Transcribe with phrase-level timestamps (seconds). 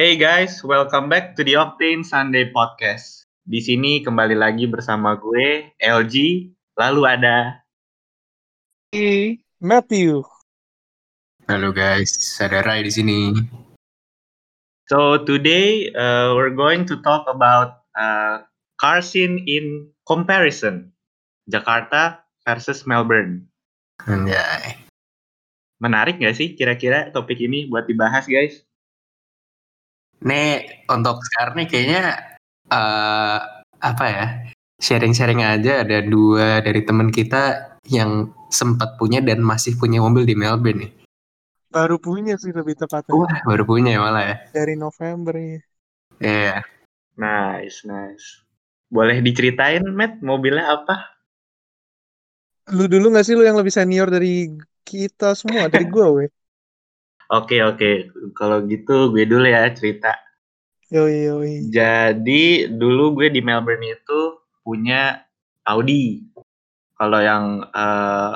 [0.00, 3.28] Hey guys, welcome back to the Octane Sunday Podcast.
[3.44, 7.60] Di sini kembali lagi bersama gue, LG, lalu ada
[9.60, 10.24] Matthew.
[11.44, 13.44] Halo guys, ada Rai di sini.
[14.88, 18.48] So today uh, we're going to talk about uh,
[18.80, 20.96] car scene in comparison.
[21.44, 23.52] Jakarta versus Melbourne.
[24.08, 24.80] Anjay.
[25.76, 28.64] Menarik nggak sih kira-kira topik ini buat dibahas guys?
[30.20, 32.02] Nih untuk sekarang nih kayaknya
[32.68, 33.38] eh
[33.80, 34.26] apa ya?
[34.80, 40.32] Sharing-sharing aja ada dua dari teman kita yang sempat punya dan masih punya mobil di
[40.36, 40.92] Melbourne nih.
[41.70, 43.14] Baru punya sih lebih tepatnya.
[43.14, 44.36] Wah, baru punya malah ya.
[44.50, 45.60] Dari November ya.
[46.18, 46.56] Iya.
[47.14, 48.42] Nice, nice.
[48.90, 51.14] Boleh diceritain, Matt, mobilnya apa?
[52.74, 54.50] Lu dulu gak sih lu yang lebih senior dari
[54.82, 56.28] kita semua, dari gue weh.
[57.30, 58.10] Oke, oke.
[58.34, 60.10] Kalau gitu gue dulu ya cerita.
[60.90, 61.54] Yoi, yoi.
[61.70, 65.22] Jadi dulu gue di Melbourne itu punya
[65.62, 66.26] Audi.
[66.98, 68.34] Kalau yang eh,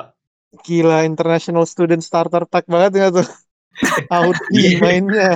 [0.63, 3.27] Gila, International Student Starter Pack banget ya tuh.
[4.15, 4.79] Audi Iya.
[4.79, 5.31] mainnya.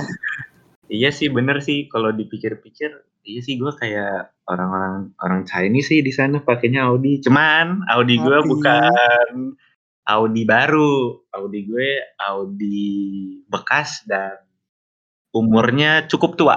[0.90, 2.90] iya sih bener sih kalau dipikir-pikir
[3.22, 7.20] iya sih gue kayak orang-orang orang Chinese sih di sana pakainya Audi.
[7.20, 9.54] Cuman Audi gue bukan
[10.06, 11.20] Audi baru.
[11.34, 12.80] Audi gue Audi
[13.48, 14.40] bekas dan
[15.34, 16.56] umurnya cukup tua.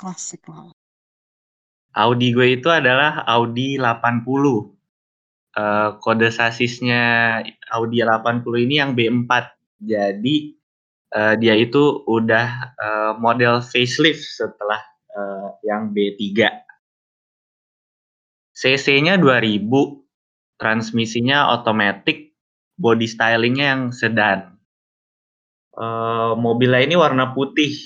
[0.00, 0.72] Klasik lah.
[1.90, 4.78] Audi gue itu adalah Audi 80.
[5.50, 7.02] Eh, kode sasisnya
[7.74, 9.30] Audi 80 ini yang B4.
[9.82, 10.54] Jadi
[11.10, 12.46] eh, dia itu udah
[12.78, 14.78] eh, model facelift setelah
[15.10, 16.22] eh, yang B3.
[18.60, 19.66] CC-nya 2000,
[20.60, 22.29] transmisinya otomatis,
[22.80, 24.56] body stylingnya yang sedan.
[25.76, 27.76] Eh, mobilnya ini warna putih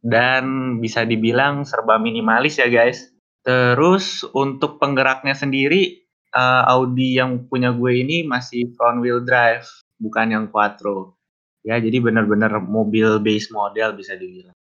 [0.00, 3.10] dan bisa dibilang serba minimalis ya guys.
[3.42, 9.66] Terus untuk penggeraknya sendiri eh, Audi yang punya gue ini masih front wheel drive,
[9.98, 11.18] bukan yang quattro.
[11.66, 14.56] Ya, jadi benar-benar mobil base model bisa dibilang.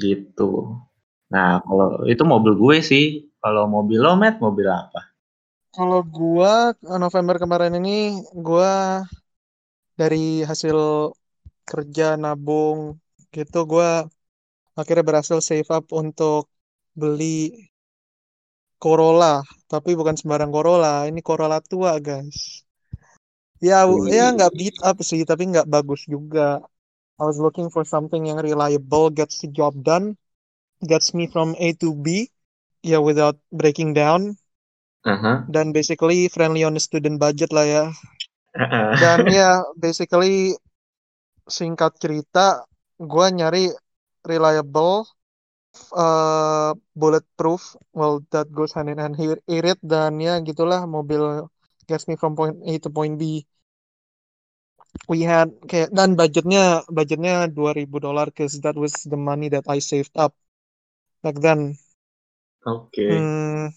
[0.00, 0.80] Gitu.
[1.30, 3.04] Nah, kalau itu mobil gue sih.
[3.42, 5.11] Kalau mobil lo, mobil apa?
[5.76, 6.52] Kalau gua
[7.02, 7.90] November kemarin ini
[8.46, 8.72] gua
[10.00, 10.76] dari hasil
[11.70, 12.80] kerja nabung
[13.34, 13.90] gitu gua
[14.80, 16.42] akhirnya berhasil save up untuk
[17.00, 17.26] beli
[18.84, 19.34] Corolla,
[19.72, 22.38] tapi bukan sembarang Corolla, ini Corolla tua, guys.
[23.68, 26.40] Ya, w- ya nggak beat up sih, tapi nggak bagus juga.
[27.20, 30.06] I was looking for something yang reliable, gets the job done,
[30.90, 32.28] gets me from A to B,
[32.82, 34.36] ya without breaking down,
[35.02, 35.42] Aha.
[35.50, 37.84] dan basically friendly on the student budget lah ya.
[39.02, 40.54] Dan ya, basically
[41.50, 42.62] singkat cerita,
[43.02, 43.72] gua nyari
[44.22, 45.08] reliable,
[45.96, 51.50] uh, bulletproof, well that goes hand in hand here, irit dan ya gitulah mobil
[51.90, 53.42] gets me from point A to point B.
[55.10, 59.82] We had kayak dan budgetnya budgetnya 2000 dolar cause that was the money that I
[59.82, 60.36] saved up
[61.26, 61.74] back then.
[62.62, 63.02] Oke.
[63.02, 63.74] Hmm,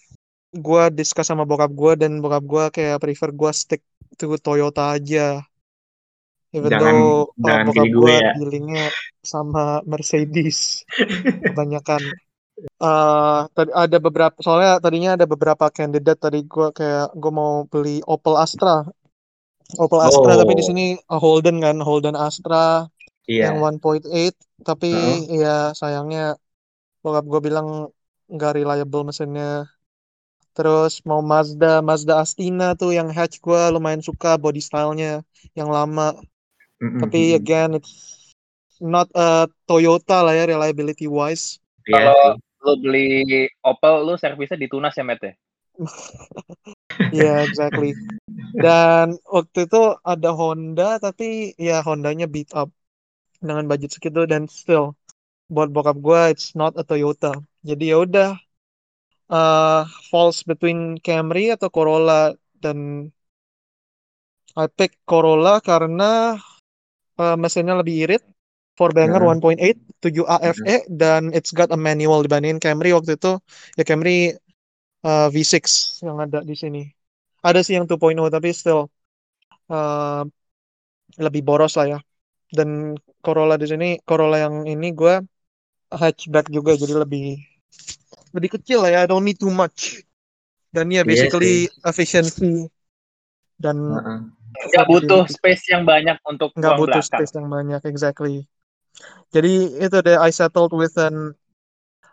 [0.55, 3.83] gua discuss sama bokap gua dan bokap gua kayak prefer gua stick
[4.15, 5.43] to Toyota aja.
[6.55, 8.31] Even Jangan- though uh, jangan bokap gue ya.
[8.39, 8.85] dealingnya
[9.19, 10.87] sama Mercedes
[11.51, 11.99] kebanyakan.
[12.55, 17.99] Eh, tadi ada beberapa soalnya tadinya ada beberapa candidate tadi gua kayak gua mau beli
[18.07, 18.87] Opel Astra.
[19.75, 20.67] Opel Astra tapi di Oh.
[20.71, 22.87] sini uh, Holden kan, Holden Astra
[23.25, 23.49] Iya.
[23.51, 24.05] yang 1.8
[24.61, 25.41] tapi Heeh.
[25.41, 26.37] ya sayangnya
[27.01, 27.89] bokap gue bilang
[28.29, 29.65] nggak reliable mesinnya
[30.55, 35.21] terus mau Mazda Mazda Astina tuh yang hatch gue lumayan suka body stylenya
[35.53, 36.15] yang lama.
[36.75, 36.99] Mm-mm.
[37.07, 38.35] tapi again it's
[38.83, 42.21] not a Toyota lah ya reliability wise Iya Kalau
[42.65, 43.09] lu beli
[43.61, 45.33] Opel, lu servisnya di Tunas ya, Matt ya?
[47.13, 47.93] yeah exactly.
[48.57, 52.73] Dan waktu itu ada Honda tapi ya Hondanya beat up
[53.37, 54.25] dengan budget segitu.
[54.25, 54.97] Dan still
[55.45, 57.37] buat bokap gue it's not a Toyota.
[57.61, 58.29] Jadi ya udah
[59.29, 62.33] uh, falls between Camry atau Corolla.
[62.55, 63.09] Dan
[64.55, 66.39] I pick Corolla karena
[67.19, 68.23] uh, mesinnya lebih irit.
[68.75, 69.79] Four banger Heeh.
[70.03, 73.39] 1.8 7 AFE dan it's got a manual dibandingin Camry waktu itu.
[73.79, 74.35] Ya Camry
[75.07, 75.55] uh, V6
[76.03, 76.83] yang ada di sini.
[77.39, 78.91] Ada sih yang 2.0 tapi still
[79.71, 80.27] uh,
[81.15, 81.99] lebih boros lah ya.
[82.51, 85.23] Dan Corolla di sini Corolla yang ini gue
[85.95, 87.39] hatchback juga jadi lebih
[88.35, 90.03] lebih kecil lah ya I don't need too much
[90.75, 92.67] dan ya Iya basically efficiency
[93.55, 93.79] dan.
[94.55, 97.19] Nggak butuh space yang banyak untuk nggak butuh belakang.
[97.19, 98.47] space yang banyak exactly
[99.35, 101.35] Jadi itu deh I settled with an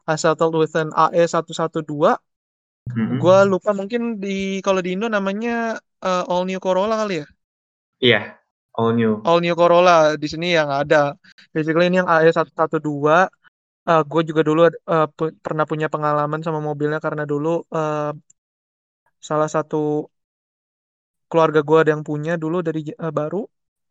[0.03, 1.87] I settled with an AE 112.
[1.87, 3.23] Mm-mm.
[3.23, 7.27] Gua lupa mungkin di kalau di Indo namanya eh, All New Corolla kali ya.
[8.03, 8.21] Iya,
[8.75, 9.23] all new.
[9.23, 11.15] All New Corolla di sini yang ada.
[11.55, 12.83] Basically ini yang AE 112.
[13.91, 14.61] Eh gue juga dulu
[14.95, 18.11] eh, pu- pernah punya pengalaman sama mobilnya karena dulu eh,
[19.29, 19.77] salah satu
[21.31, 23.43] keluarga gue ada yang punya dulu dari eh, baru.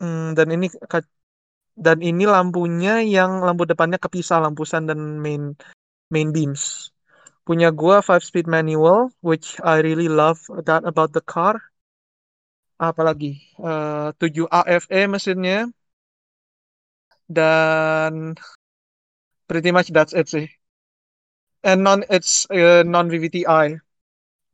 [0.01, 0.65] Hmm, dan ini
[1.85, 5.43] dan ini lampunya yang lampu depannya kepisah lampu sun dan main
[6.13, 6.63] main beams.
[7.47, 8.99] Punya gua 5 speed manual
[9.29, 10.39] which I really love
[10.69, 11.55] that about the car.
[12.87, 13.31] Apalagi
[13.67, 15.57] eh 7 AFE mesinnya
[17.29, 18.35] dan
[19.51, 20.48] pretty much that's it sih.
[21.68, 23.75] And non it's eh, non VVTi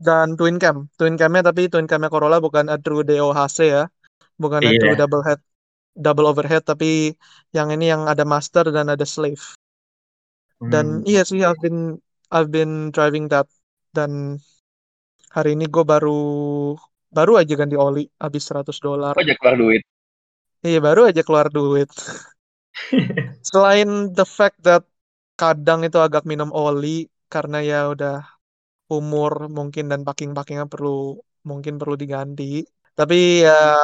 [0.02, 0.90] dan twin cam.
[0.98, 3.84] Twin camnya tapi twin camnya Corolla bukan a true DOHC ya.
[4.42, 4.82] Bukan a Iya.
[4.82, 5.40] true double head
[5.94, 7.14] double overhead tapi
[7.54, 9.54] yang ini yang ada master dan ada slave.
[10.58, 11.10] Dan Hmm.
[11.10, 12.02] iya sih I've been
[12.34, 13.46] I've been driving that
[13.94, 14.42] dan
[15.32, 16.18] hari ini gue baru
[17.14, 19.14] baru aja ganti oli habis 100 dolar.
[19.14, 19.82] Kok aja keluar duit?
[20.66, 21.88] Iya baru aja keluar duit.
[23.50, 24.84] Selain the fact that
[25.38, 28.24] kadang itu agak minum oli karena ya udah
[28.88, 32.64] umur mungkin dan packing-packingnya perlu mungkin perlu diganti.
[32.98, 33.78] Tapi ya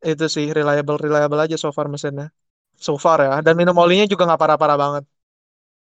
[0.00, 2.28] itu sih reliable reliable aja so far mesinnya.
[2.76, 3.32] So far ya.
[3.44, 5.04] Dan minum olinya juga nggak parah-parah banget.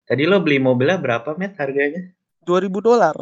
[0.05, 2.13] Tadi lo beli mobilnya berapa, Met, harganya?
[2.45, 3.17] 2000 dolar.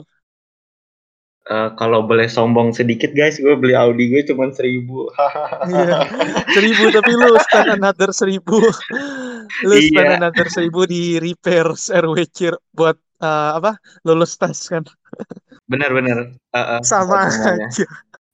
[1.43, 5.07] Eh, kalau boleh sombong sedikit, guys, gue beli Audi gue cuma seribu.
[5.71, 6.07] Iya.
[6.55, 8.59] seribu tapi lu spend another seribu
[9.63, 10.17] lu spend Iya.
[10.19, 14.83] another seribu di repair RWC buat eh, apa lulus tes kan
[15.69, 16.35] Bener-bener.
[16.53, 17.71] Eh, eh, sama aja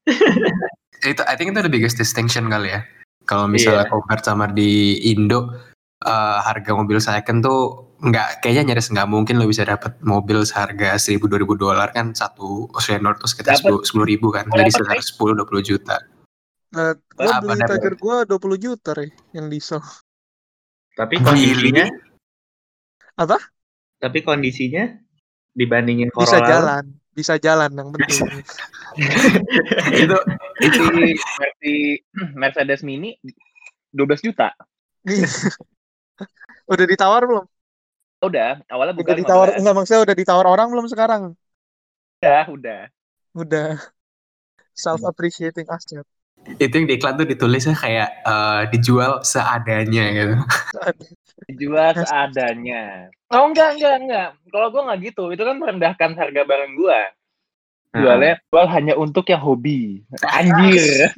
[1.05, 2.83] itu I think itu the biggest distinction kali ya.
[3.25, 3.93] Kalau misalnya Iya.
[3.93, 5.53] compare sama di Indo
[6.01, 7.61] eh, harga mobil second tuh
[7.99, 12.71] nggak kayaknya nyaris nggak mungkin lo bisa dapat mobil seharga 1000 2000 dolar kan satu
[12.71, 13.83] Australian Dollar tuh sekitar Dapat.
[13.91, 15.97] 10 10 ribu kan jadi dapat, sekitar 10 20 juta.
[16.71, 17.59] nah, Apa beli?
[17.67, 19.83] Tiger gua 20 juta re yang diesel
[20.99, 21.25] Tapi Really?
[21.25, 21.87] kondisinya,
[23.17, 23.39] apa
[23.99, 24.85] tapi kondisinya
[25.55, 26.27] dibandingin Corolla.
[26.27, 28.31] bisa jalan bisa jalan yang penting
[30.03, 30.17] itu
[30.63, 31.09] itu Si
[31.39, 31.77] Mercy,
[32.35, 33.19] Mercedes Mini
[33.91, 34.55] 12 juta.
[36.69, 37.47] udah ditawar belum
[38.19, 39.59] Udah, awalnya udah bukan ditawar 15.
[39.63, 41.23] enggak maksudnya udah ditawar orang belum sekarang
[42.19, 42.83] Udah, udah.
[43.35, 43.71] udah
[44.75, 46.07] self appreciating asset
[46.57, 50.37] itu yang di iklan tuh ditulisnya kayak eh, dijual seadanya gitu.
[51.53, 53.13] Dijual seadanya.
[53.29, 54.29] Oh enggak, enggak, enggak.
[54.49, 57.13] Kalau gua nggak gitu, itu kan merendahkan harga barang gua.
[57.89, 60.05] Nah, Jualnya jual hanya untuk yang hobi.
[60.21, 61.09] Anjir.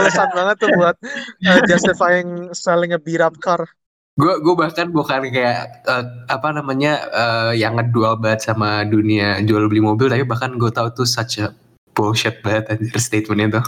[0.00, 0.96] alasan banget tuh buat
[1.44, 3.68] uh, justifying selling a beat up car
[4.14, 9.66] Gue gue bahkan bukan kayak eh, apa namanya eh, yang ngedual banget sama dunia jual
[9.66, 11.50] beli mobil tapi bahkan gue tahu tuh such a
[11.98, 13.62] bullshit banget anjir statement itu.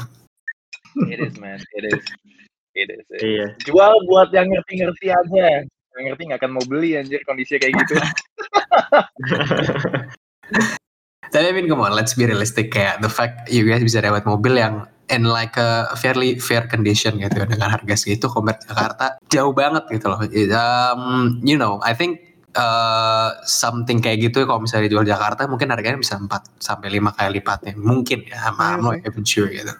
[1.04, 2.00] It is man, it is.
[2.76, 3.04] It is.
[3.08, 3.20] it is.
[3.20, 3.46] Iya.
[3.69, 5.64] Jual buat yang ngerti-ngerti aja.
[5.96, 7.96] Yang ngerti nggak akan mau beli anjir kondisi kayak gitu.
[11.32, 14.25] Tapi I mean come on, let's be realistic kayak the fact you guys bisa dapat
[14.25, 19.52] mobil yang in like a fairly fair condition gitu dengan harga segitu compare Jakarta jauh
[19.54, 20.20] banget gitu loh.
[20.52, 22.26] Um, you know, I think
[22.56, 26.28] uh, something kayak gitu kalau misalnya dijual di Jakarta mungkin harganya bisa 4
[26.59, 27.73] sampai 5 kali lipatnya.
[27.78, 29.73] Mungkin ya, I'm, I'm not even sure gitu.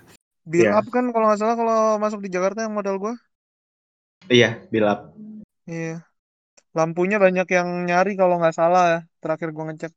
[0.47, 0.79] Beat Iya.
[0.79, 3.15] up kan kalau nggak salah kalau masuk di Jakarta yang modal gua
[4.26, 5.15] Iya, bilap.
[5.67, 6.03] Iya.
[6.75, 9.00] Lampunya banyak yang nyari kalau nggak salah ya.
[9.23, 9.93] Terakhir gua ngecek.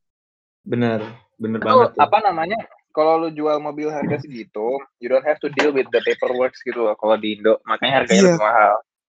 [0.65, 1.01] Bener,
[1.37, 1.89] bener Itu banget.
[1.97, 2.59] apa namanya?
[2.89, 6.77] Kalau lu jual mobil harga segitu, you don't have to deal with the paperwork gitu
[6.77, 7.57] loh kalau di Indo.
[7.65, 8.27] Makanya harganya Iya.
[8.33, 8.73] lebih mahal.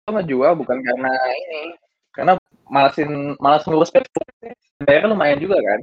[0.06, 1.62] Lu ngejual bukan karena ini,
[2.14, 2.34] karena
[2.70, 4.54] malasin malas ngurus paperwork.
[4.86, 5.80] Bayarnya lumayan juga kan?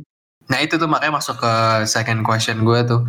[0.46, 1.52] Nah itu tuh makanya masuk ke
[1.90, 3.02] second question gue tuh.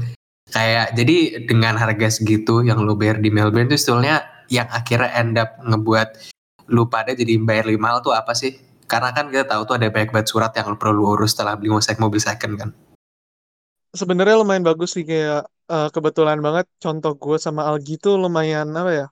[0.47, 5.35] Kayak jadi dengan harga segitu yang lu bayar di Melbourne tuh sebetulnya yang akhirnya end
[5.35, 6.31] up ngebuat
[6.71, 8.55] lu pada jadi bayar lebih mahal tuh apa sih?
[8.87, 11.59] Karena kan kita tahu tuh ada banyak banget surat yang lu perlu lu urus setelah
[11.59, 12.69] beli mobil second kan.
[13.91, 18.91] Sebenarnya lumayan bagus sih kayak eh, kebetulan banget contoh gue sama Algi tuh lumayan apa
[18.91, 19.07] ya?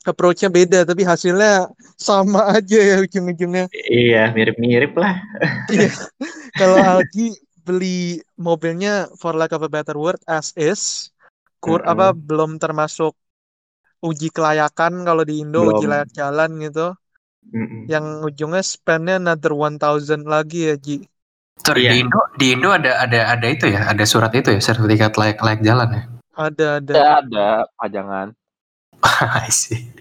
[0.00, 1.68] Approach-nya beda tapi hasilnya
[2.00, 3.68] sama aja ya ujung-ujungnya.
[3.92, 5.20] Iya, mirip-mirip lah.
[6.56, 7.36] Kalau Algi
[7.70, 11.14] beli mobilnya for lack of a better word as is,
[11.62, 13.14] kur apa belum termasuk
[14.02, 15.92] uji kelayakan kalau di Indo uji Belum.
[15.94, 16.98] layak jalan gitu.
[17.86, 20.96] Yang ujungnya spendnya another 1000 lagi ya Ji.
[21.60, 21.92] Sorry, Iya.
[21.92, 25.38] di Indo di Indo ada ada ada itu ya, ada surat itu ya, sertifikat layak
[25.44, 26.02] layak jalan ya.
[26.40, 26.92] Ada ada.
[26.96, 28.26] Ya ada pajangan.
[29.44, 29.92] I see.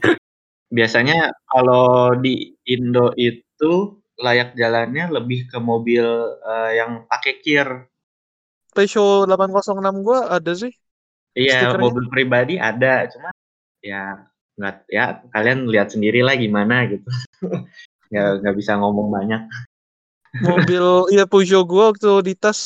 [0.71, 6.05] Biasanya kalau di Indo itu layak jalannya lebih ke mobil,
[6.49, 7.69] eee, yang pakai kir.
[8.75, 10.73] Peugeot 806 gua ada sih.
[11.39, 11.81] Iya, Stikernya.
[11.81, 13.29] mobil pribadi ada, cuma
[13.89, 13.97] ya
[14.57, 17.07] nggak ya kalian lihat sendirilah gimana gitu.
[18.11, 19.41] Nggak nggak bisa ngomong banyak.
[20.45, 22.59] Mobil iya Peugeot gua waktu di tes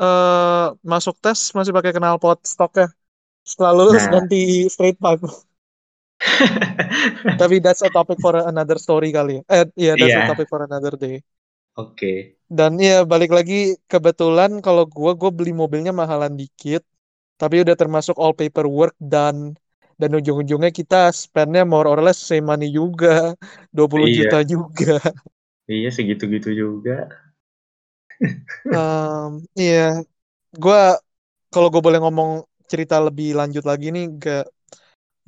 [0.00, 2.86] eh masuk tes masih pakai knalpot stoknya.
[3.50, 4.14] Setelah lulus Nah.
[4.14, 4.36] ganti
[4.72, 5.26] straight pipe.
[7.38, 9.42] Tapi that's a topic for another story kali ya.
[9.52, 10.24] Eh iya that's a Iya.
[10.26, 11.22] topic for another day.
[11.76, 12.36] Oke.
[12.58, 16.80] Dan ya balik lagi kebetulan kalau gua gua beli mobilnya mahalan dikit.
[17.40, 19.36] Tapi udah termasuk all paperwork dan
[20.00, 23.08] dan ujung-ujungnya kita spendnya more or less same money juga.
[23.76, 24.28] 20 Iya.
[24.28, 25.00] juta juga.
[25.74, 26.94] Iya, segitu-gitu juga.
[28.74, 29.30] Em,
[29.60, 29.78] iya,
[30.62, 30.78] gua
[31.52, 32.30] kalau gue boleh ngomong
[32.72, 34.42] cerita lebih lanjut lagi nih, gak,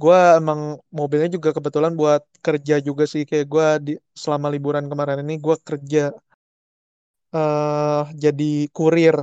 [0.02, 0.60] gua emang
[0.98, 3.92] mobilnya juga kebetulan buat kerja juga sih, kayak gua di
[4.22, 6.00] selama liburan kemarin ini gua kerja
[7.40, 9.16] eh jadi kurir.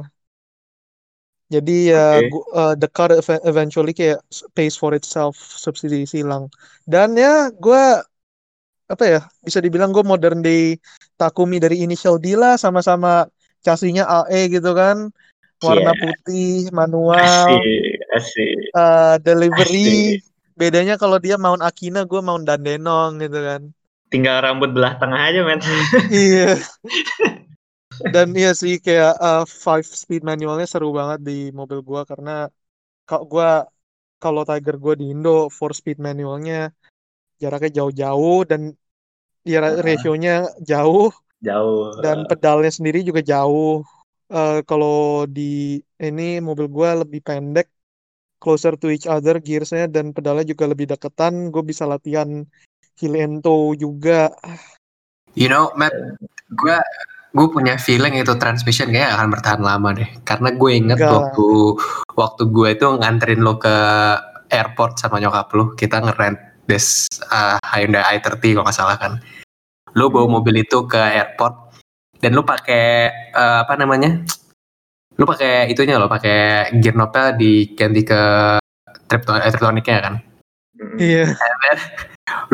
[1.53, 2.29] Jadi ya Oke.
[2.31, 4.19] gu- eh, the car ev- eventually kayak
[4.55, 6.43] pays for itself, subsidi silang.
[6.83, 8.03] Dan ya gua
[8.93, 10.79] apa ya bisa dibilang gue modern day
[11.19, 13.27] Takumi dari Initial D lah sama-sama
[13.65, 14.97] chassis-nya AE gitu kan
[15.65, 16.01] warna Iya.
[16.01, 20.21] putih manual Asik, asik, eh, delivery asik.
[20.59, 23.61] Bedanya kalau dia Mount Akina gue Mount Dandenong gitu kan
[24.07, 25.59] Tinggal rambut belah tengah aja, men.
[26.11, 26.55] iya
[28.13, 32.31] dan iya sih kayak eh, five speed manualnya seru banget di mobil gue karena
[33.07, 33.47] kalau gue
[34.23, 36.55] kalau Tiger gue di Indo four speed manualnya
[37.41, 38.61] jaraknya jauh-jauh dan
[39.51, 39.81] ya Heeh.
[39.87, 40.31] rasionya
[40.71, 41.09] jauh
[41.41, 41.93] Jauh.
[42.03, 43.81] dan pedalnya sendiri juga jauh.
[44.33, 45.41] Eh, kalau di
[46.05, 47.67] ini mobil gua lebih pendek,
[48.37, 51.49] closer to each other gearsnya dan pedalnya juga lebih deketan.
[51.49, 52.45] Gue bisa latihan
[52.97, 54.33] heel and toe juga.
[55.37, 55.93] You know, Matt,
[56.49, 56.77] gue
[57.37, 60.09] gue punya feeling itu transmission kayaknya akan bertahan lama deh.
[60.25, 61.11] Karena gue inget lah.
[61.13, 61.47] waktu
[62.17, 63.75] waktu gue itu nganterin lo ke
[64.49, 69.21] airport sama nyokap lo, kita ngerent this uh, Hyundai i30 kalau nggak salah kan.
[69.93, 71.77] Lo bawa mobil itu ke airport
[72.17, 74.25] dan lo pakai uh, apa namanya?
[75.17, 78.21] Lo pakai itunya lo pakai gear knob-nya diganti ke
[79.09, 80.15] tripton eh, triptoniknya kan.
[81.01, 81.33] Iya.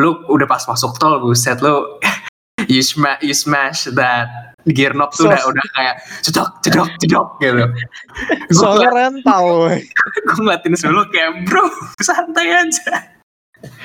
[0.00, 2.00] lu udah pas masuk tol buset lu
[2.72, 5.94] you smash you smash that gear knob tuh So- udah udah kayak
[6.24, 7.68] cedok cedok cedok gitu
[8.48, 9.68] Soalnya rental,
[10.24, 11.68] gue ngeliatin dulu kayak bro
[12.00, 13.12] santai aja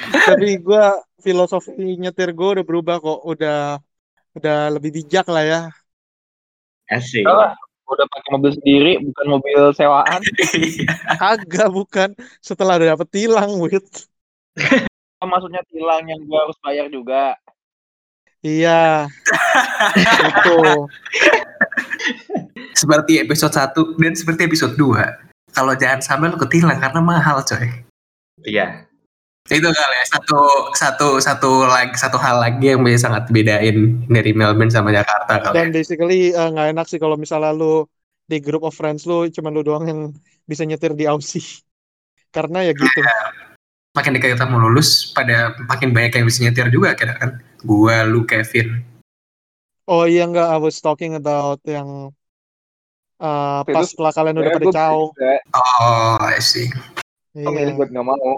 [0.09, 3.19] Tapi gua filosofi nyetir gue udah berubah kok.
[3.27, 3.79] Udah
[4.36, 5.62] udah lebih bijak lah ya.
[6.89, 7.24] Asik.
[7.89, 10.22] Udah pakai mobil sendiri, bukan mobil sewaan.
[11.34, 13.86] Agak bukan setelah udah dapet tilang, wit.
[15.19, 17.36] Oh, maksudnya tilang yang gua harus bayar juga.
[18.39, 19.12] Iya.
[20.00, 20.88] Itu.
[22.79, 27.84] seperti episode 1 dan seperti episode 2 kalau jangan sampai lu ketilang karena mahal coy
[28.48, 28.88] Iya.
[29.49, 30.39] Itu kali ya satu
[30.77, 35.53] satu satu lagi satu hal lagi yang bisa sangat bedain dari Melbourne sama Jakarta kali
[35.53, 35.57] ya.
[35.57, 37.89] Dan basically eh, nggak enak sih kalau misalnya lu
[38.29, 39.99] di group of friends lu cuman lu doang yang
[40.45, 41.65] bisa nyetir di Aussie.
[42.35, 43.01] Karena ya gitu.
[43.97, 48.05] makin dekat kita mau lulus pada makin banyak yang bisa nyetir juga kira kan gua
[48.05, 48.85] lu Kevin
[49.89, 52.13] Oh iya nggak, I was talking about yang
[53.17, 55.09] eh, Itu pas setelah kalian udah pada caw.
[55.09, 55.29] bisa.
[55.57, 56.69] oh I see
[57.33, 57.77] Kok milih Iya.
[57.77, 58.33] buat nggak mau.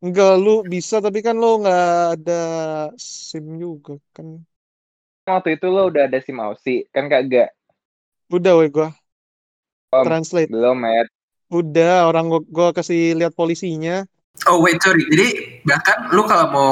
[0.00, 1.84] Enggak, lu bisa tapi kan lu nggak
[2.16, 2.42] ada
[2.96, 4.40] SIM juga kan.
[5.28, 7.52] Waktu itu lo udah ada SIM Aussie, kan kagak?
[8.32, 8.96] Udah weh gua
[9.92, 10.48] Om, translate.
[10.48, 11.12] Belum, Matt.
[11.52, 14.06] Udah, orang gua, gua kasih lihat polisinya.
[14.48, 15.26] oh wait sorry jadi
[15.68, 16.70] bahkan lu kalau mau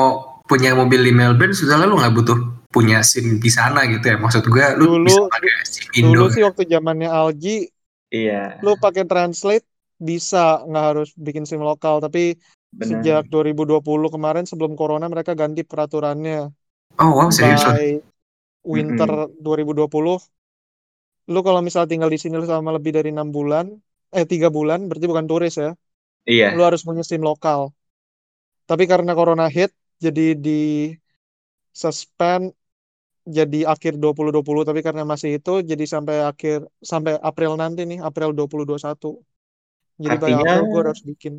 [0.49, 2.39] punya mobil di Melbourne sudah lu nggak butuh
[2.73, 6.25] punya SIM di sana gitu ya maksud gua lu Dulu- bisa pakai SIM Indo Dulu
[6.33, 7.69] sih waktu zamannya Algi,
[8.09, 8.65] Iya.
[8.65, 9.69] lu pakai translate
[10.01, 13.01] bisa nggak harus bikin SIM lokal, tapi Benar.
[13.01, 16.53] sejak 2020 kemarin sebelum corona mereka ganti peraturannya.
[17.01, 17.97] Oh wow serius by
[18.67, 19.11] winter
[19.41, 20.17] 2020
[21.29, 23.67] lu kalau misal tinggal di sini lu selama lebih dari enam bulan
[24.17, 25.71] eh tiga bulan berarti bukan turis ya?
[26.29, 26.53] Iya.
[26.57, 27.73] lu harus punya SIM lokal.
[28.69, 30.93] Tapi karena corona hit jadi di
[31.73, 32.53] suspend
[33.29, 38.33] jadi akhir 2020 tapi karena masih itu jadi sampai akhir sampai April nanti nih April
[38.33, 39.21] 2021
[40.01, 41.35] jadi Artinya- April gue harus bikin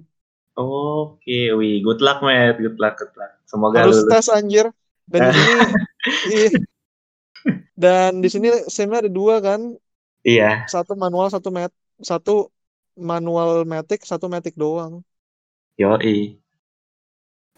[0.59, 2.59] Oke, wih, good luck, Matt.
[2.59, 3.31] Good luck, good luck.
[3.47, 4.11] Semoga harus lulus.
[4.11, 4.65] tes anjir
[5.07, 5.53] dan di sini
[6.29, 6.49] iya.
[7.73, 9.61] dan di sini SIM-nya ada dua kan
[10.27, 10.67] Iya.
[10.67, 11.71] satu manual satu mat
[12.03, 12.51] satu
[12.99, 14.99] manual matic satu matic doang
[15.79, 16.35] Yoi.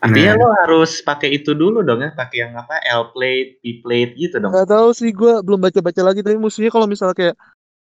[0.02, 0.42] Artinya Nah.
[0.42, 4.36] lo harus pakai itu dulu dong ya, pakai yang apa L plate, P plate gitu
[4.42, 4.50] dong.
[4.54, 7.36] Gak tahu sih gue belum baca-baca lagi tapi musuhnya kalau misalnya kayak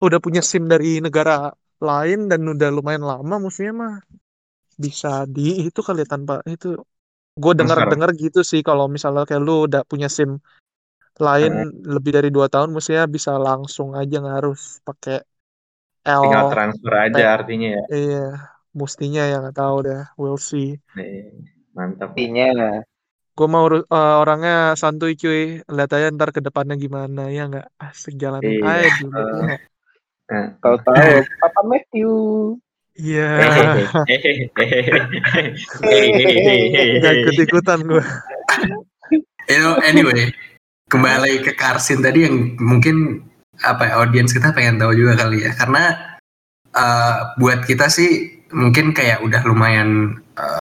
[0.02, 1.50] udah punya SIM dari negara
[1.82, 3.94] lain dan udah lumayan lama musuhnya mah
[4.84, 6.68] bisa di itu kali ya tanpa itu
[7.44, 10.32] gue dengar dengar gitu sih kalau misalnya kayak lu udah punya SIM
[11.28, 11.52] lain
[11.96, 15.16] lebih dari dua tahun musuhnya bisa langsung aja nggak harus pakai
[16.08, 17.84] L Tinggal transfer aja artinya ya.
[17.96, 18.18] iya
[18.80, 21.12] mestinya ya nggak tahu deh we'll see Nih,
[21.76, 22.10] mantap.
[22.18, 22.46] Intinya
[23.38, 25.40] gue mau eh, orangnya santuy cuy
[25.76, 27.66] lihat aja ntar ke depannya gimana ya nggak
[28.44, 29.28] Iya, aja dulu eh.
[29.36, 29.62] ya nggak?
[30.30, 30.46] Nah.
[30.62, 32.10] tahu tahu Papa Matthew.
[33.00, 33.28] Iya,
[34.04, 34.52] Hehehe.
[37.00, 38.04] nggak ikut ikutan gue.
[39.48, 40.36] You know, anyway,
[40.92, 43.24] kembali ke Karsin tadi yang mungkin
[43.64, 45.96] apa ya audiens kita pengen tahu juga kali ya karena
[46.76, 50.60] eh, buat kita sih mungkin kayak udah lumayan eh,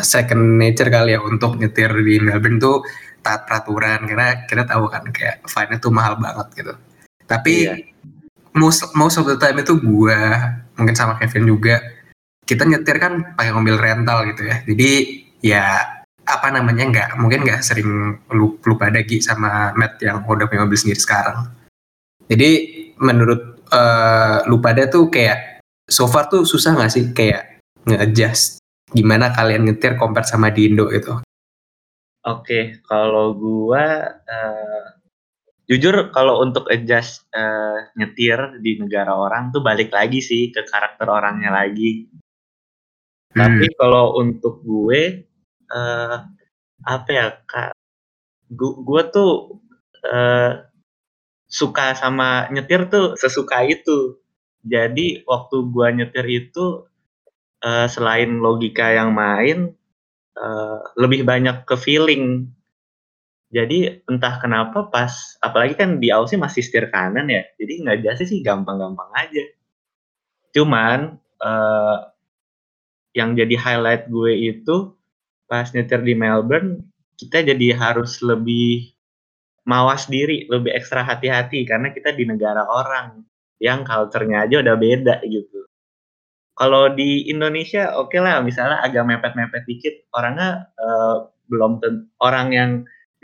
[0.00, 2.80] second nature kali ya untuk nyetir di Melbourne tuh
[3.24, 6.74] taat peraturan karena kita tahu kan kayak fine tuh mahal banget gitu.
[7.24, 7.74] Tapi Iya.
[8.54, 11.82] Most most of the time itu gua mungkin sama Kevin juga
[12.44, 14.56] kita nyetir kan pakai mobil rental gitu ya.
[14.64, 14.90] Jadi
[15.44, 15.64] ya
[16.24, 20.64] apa namanya nggak mungkin nggak sering lu lu pada Gi sama Matt yang udah punya
[20.64, 21.52] mobil sendiri sekarang.
[22.28, 22.50] Jadi
[23.00, 28.64] menurut eh, lu pada tuh kayak so far tuh susah nggak sih kayak nge-adjust
[28.96, 31.20] gimana kalian nyetir compare sama di Indo itu?
[32.24, 33.84] Oke, kalau gua
[34.24, 34.84] eh,
[35.70, 41.06] jujur kalau untuk adjust eh, nyetir di negara orang tuh balik lagi sih ke karakter
[41.08, 42.08] orangnya lagi.
[43.34, 45.02] Tapi kalau untuk gue
[45.74, 46.16] eh
[46.84, 47.72] apa ya kak,
[48.52, 49.30] gu- gue tuh
[50.04, 50.52] eh,
[51.48, 54.18] suka sama nyetir tuh sesuka itu.
[54.64, 56.88] Jadi waktu gua nyetir itu
[57.64, 59.72] eh, selain logika yang main,
[60.38, 62.50] eh, lebih banyak ke feeling.
[63.54, 68.42] Jadi entah kenapa pas, apalagi kan di Aussie masih setir kanan ya, jadi nggak sih
[68.42, 69.44] gampang-gampang aja.
[70.50, 71.98] Cuman eh,
[73.14, 74.98] yang jadi highlight gue itu
[75.46, 76.82] pas nyetir di Melbourne
[77.14, 78.90] kita jadi harus lebih
[79.70, 83.22] mawas diri, lebih ekstra hati-hati karena kita di negara orang
[83.62, 85.62] yang culture-nya aja udah beda gitu.
[86.58, 91.78] Kalau di Indonesia oke lah misalnya agak mepet-mepet dikit orangnya eh, belum
[92.18, 92.70] orang yang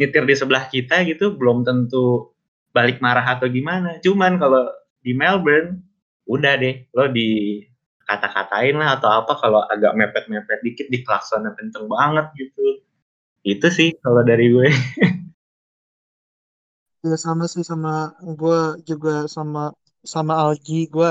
[0.00, 2.32] nyetir di sebelah kita gitu belum tentu
[2.72, 4.00] balik marah atau gimana.
[4.00, 4.64] Cuman kalau
[5.04, 5.84] di Melbourne
[6.24, 7.60] udah deh lo di
[8.08, 12.82] kata-katain lah atau apa kalau agak mepet-mepet dikit di klaksonnya kenceng banget gitu.
[13.44, 14.68] Itu sih kalau dari gue.
[17.00, 19.72] Ya sama sih sama gue juga sama
[20.04, 21.08] sama Algi gue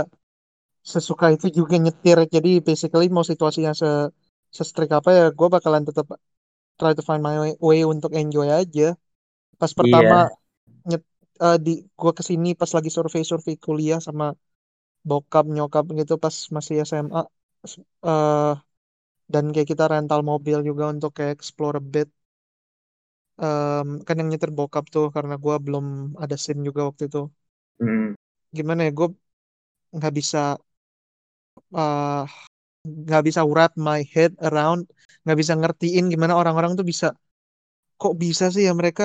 [0.93, 3.89] sesuka itu juga nyetir jadi basically mau situasinya se
[4.57, 4.63] se
[4.99, 6.07] apa ya gue bakalan tetap
[6.79, 8.83] try to find my way, way untuk enjoy aja.
[9.61, 10.15] Pas pertama
[10.89, 11.03] nyet
[11.45, 14.25] eh, di gue ke sini pas lagi survei survei kuliah sama
[15.09, 17.21] bokap nyokap gitu pas masih SMA
[17.71, 18.51] s- eh
[19.33, 22.09] dan kayak kita rental mobil juga untuk kayak explore a bit.
[23.47, 25.85] Em, kan yang nyetir bokap tuh karena gue belum
[26.23, 27.19] ada SIM juga waktu itu.
[27.79, 28.13] Hmm,
[28.57, 29.07] gimana ya gue
[29.97, 30.37] nggak bisa
[31.77, 32.23] eh,
[33.07, 34.83] nggak bisa wrap my head around
[35.23, 37.07] nggak bisa ngertiin gimana orang-orang tuh bisa
[38.01, 39.03] kok bisa sih ya mereka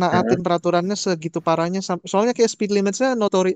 [0.00, 3.52] naatin peraturannya segitu parahnya Sam- soalnya kayak speed limitnya notori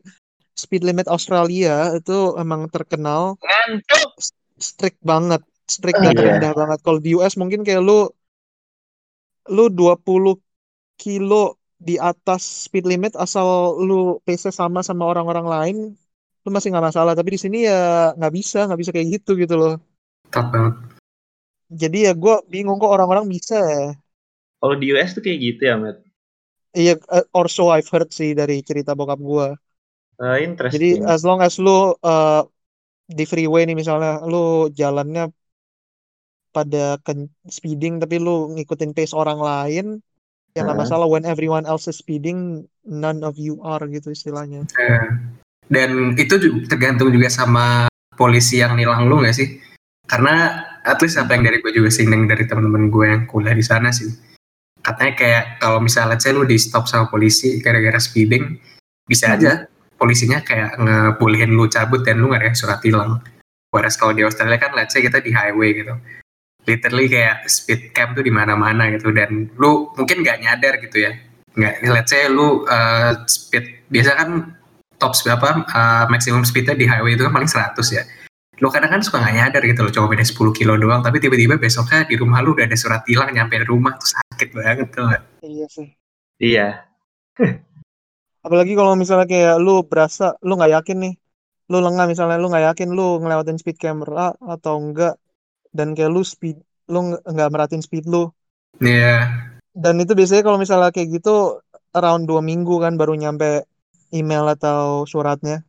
[0.63, 4.09] speed limit Australia itu emang terkenal Ngantuk.
[4.69, 5.43] strict banget
[5.75, 6.25] strict dan Iya.
[6.27, 7.99] rendah banget kalau di US mungkin kayak lu
[9.57, 10.35] lu 20
[11.03, 13.47] kilo di atas speed limit asal
[13.89, 15.77] lu pace sama sama orang-orang lain
[16.45, 19.55] lu masih nggak masalah tapi di sini ya nggak bisa nggak bisa kayak gitu gitu
[19.61, 19.73] loh
[20.35, 20.75] Top banget.
[21.83, 23.85] Jadi ya gue bingung kok orang-orang bisa ya
[24.61, 25.99] Kalau di US tuh kayak gitu ya, Matt.
[26.81, 29.47] iya eh, or so I've heard sih dari cerita bokap gue
[30.21, 31.03] Eh, jadi interesting.
[31.15, 31.71] as long as lu
[32.05, 32.41] eh,
[33.19, 34.37] di freeway nih misalnya lu
[34.81, 35.23] jalannya
[36.57, 39.87] pada ken- speeding tapi lu ngikutin pace orang lain
[40.55, 40.83] ya nggak Heeh.
[40.83, 42.39] masalah when everyone else is speeding
[43.05, 45.07] none of you are gitu istilahnya Eh,
[45.71, 47.87] dan itu juga tergantung juga sama
[48.19, 49.49] polisi yang nilang lu nggak sih?
[50.07, 53.65] Karena at least apa yang dari gue juga sih dari teman-teman gue yang kuliah di
[53.65, 54.13] sana sih.
[54.85, 58.61] Katanya kayak kalau misalnya saya lu di stop sama polisi gara-gara speeding,
[59.09, 59.65] bisa aja
[59.97, 63.25] polisinya kayak ngebolehin lu cabut dan lu nggak ada surat tilang.
[63.73, 65.97] Whereas kalau di Australia kan let's say kita di highway gitu.
[66.69, 71.13] Literally kayak speed camp tuh di mana-mana gitu dan lu mungkin nggak nyadar gitu ya.
[71.57, 74.53] Nggak, let's say lu uh, speed biasa kan
[75.01, 78.05] top berapa uh, maximum speednya di highway itu kan paling 100 ya
[78.63, 81.59] lo kadang kan suka nggak nyadar gitu loh cuma beda 10 kilo doang tapi tiba-tiba
[81.59, 85.11] besoknya di rumah lu udah ada surat tilang nyampe rumah tuh sakit banget tuh
[85.45, 85.89] Iya sih.
[86.41, 86.69] Iya.
[88.45, 91.15] Apalagi kalau misalnya kayak lu berasa lu nggak yakin nih,
[91.73, 95.17] lu lengah misalnya lu nggak yakin lu ngelewatin speed camera atau enggak,
[95.73, 96.61] dan kayak lu speed
[96.93, 98.29] lu nggak merhatiin speed lu.
[98.83, 99.31] Iya
[99.75, 101.63] Dan itu biasanya kalau misalnya kayak gitu
[101.95, 103.67] around dua minggu kan baru nyampe
[104.13, 105.65] email atau suratnya.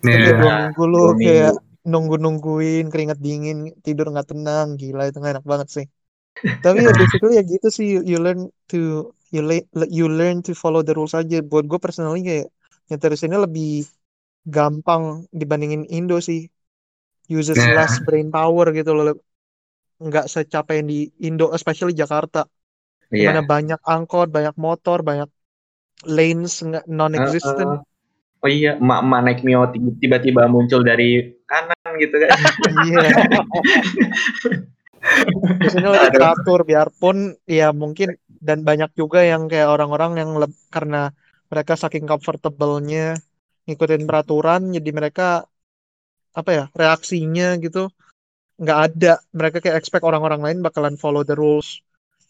[0.00, 1.69] Kayak dua minggu lu dua minggu.
[1.90, 5.86] Nunggu-nungguin keringat dingin tidur nggak tenang gila itu enak banget sih.
[6.64, 8.40] Tapi ya basically ya gitu sih you, you learn
[8.70, 8.76] to
[9.34, 11.36] you, le- you learn to follow the rules aja.
[11.50, 12.46] Buat gue personally kayak
[12.90, 13.66] nyetir di sini lebih
[14.56, 15.02] gampang
[15.40, 16.40] dibandingin Indo sih.
[17.30, 17.74] Uses Nah.
[17.76, 19.04] less brain power gitu loh.
[20.06, 22.38] Nggak secapek yang di Indo, especially Jakarta.
[23.12, 23.18] Iya.
[23.18, 25.28] Di mana banyak angkot, banyak motor, banyak
[26.16, 27.72] lanes nggak non-existent.
[27.72, 27.84] Heeh.
[28.40, 32.30] Oh iya, emak-emak naik Mio tiba- tiba-tiba muncul dari kanan gitu kan.
[32.88, 33.08] Iya.
[35.60, 40.30] Biasanya lebih teratur biarpun ya mungkin dan banyak juga yang kayak orang-orang yang
[40.72, 41.12] karena
[41.52, 43.16] mereka saking comfortable-nya
[43.68, 45.28] ngikutin peraturan jadi mereka
[46.30, 47.90] apa ya reaksinya gitu
[48.60, 51.80] nggak ada mereka kayak expect orang-orang lain bakalan follow the rules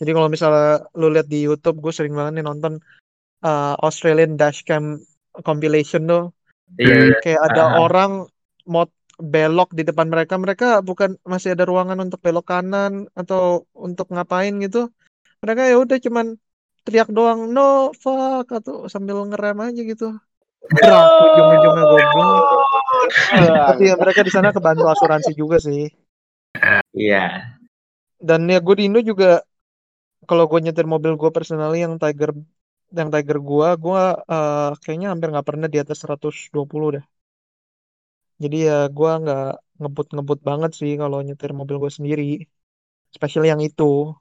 [0.01, 2.81] jadi kalau misalnya lu lihat di YouTube gue sering banget nih nonton
[3.45, 5.05] uh, Australian dashcam
[5.41, 6.25] compilation tuh
[6.79, 7.17] Iya, iya.
[7.19, 7.73] kayak ada Ah.
[7.83, 8.11] orang
[8.65, 8.87] mau
[9.21, 14.55] belok di depan mereka mereka bukan masih ada ruangan untuk belok kanan atau untuk ngapain
[14.63, 14.89] gitu
[15.43, 16.27] mereka ya udah cuman
[16.81, 20.09] teriak doang no fuck atau sambil ngerem aja gitu
[20.61, 22.45] Brak, ujung-ujungnya goblok
[23.69, 25.89] tapi ya mereka di sana kebantu asuransi juga sih
[26.97, 27.57] Iya.
[28.21, 29.45] dan ya gue di Indo juga
[30.25, 32.33] kalau gue nyetir mobil gue personally yang Tiger
[32.99, 34.03] yang Tiger gue gue
[34.35, 37.05] eh, kayaknya hampir nggak pernah di atas 120 dah
[38.43, 39.45] jadi ya gue nggak
[39.81, 42.25] ngebut-ngebut banget sih kalau nyetir mobil gue sendiri
[43.13, 44.17] especially yang itu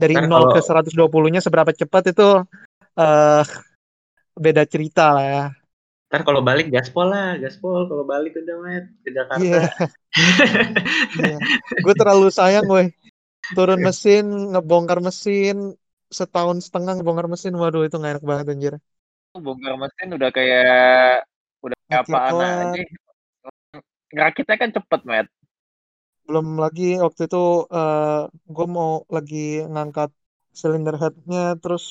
[0.00, 2.28] dari Kan 0 ke kalau- 120 nya seberapa cepat itu
[2.98, 3.44] eh
[4.36, 5.44] beda cerita lah ya
[6.12, 9.40] Ntar kalau balik gaspol lah, gaspol kalau balik udah met ke Jakarta.
[9.40, 9.64] Iya.
[11.16, 11.36] Iya.
[11.80, 12.92] Gue terlalu sayang gue.
[13.56, 15.72] Turun mesin, ngebongkar mesin,
[16.18, 17.54] setahun setengah ngebongkar mesin.
[17.62, 18.74] Waduh, itu gak enak banget anjir.
[19.44, 21.24] Bongkar mesin udah kayak
[21.64, 22.48] udah kayak kelar.
[22.62, 22.80] aja.
[24.12, 25.26] Ngerakitnya kan cepet, Matt.
[26.26, 27.38] Belum lagi waktu itu
[27.76, 28.02] eh
[28.54, 29.36] gue mau lagi
[29.72, 30.10] ngangkat
[30.60, 31.84] silinder headnya, terus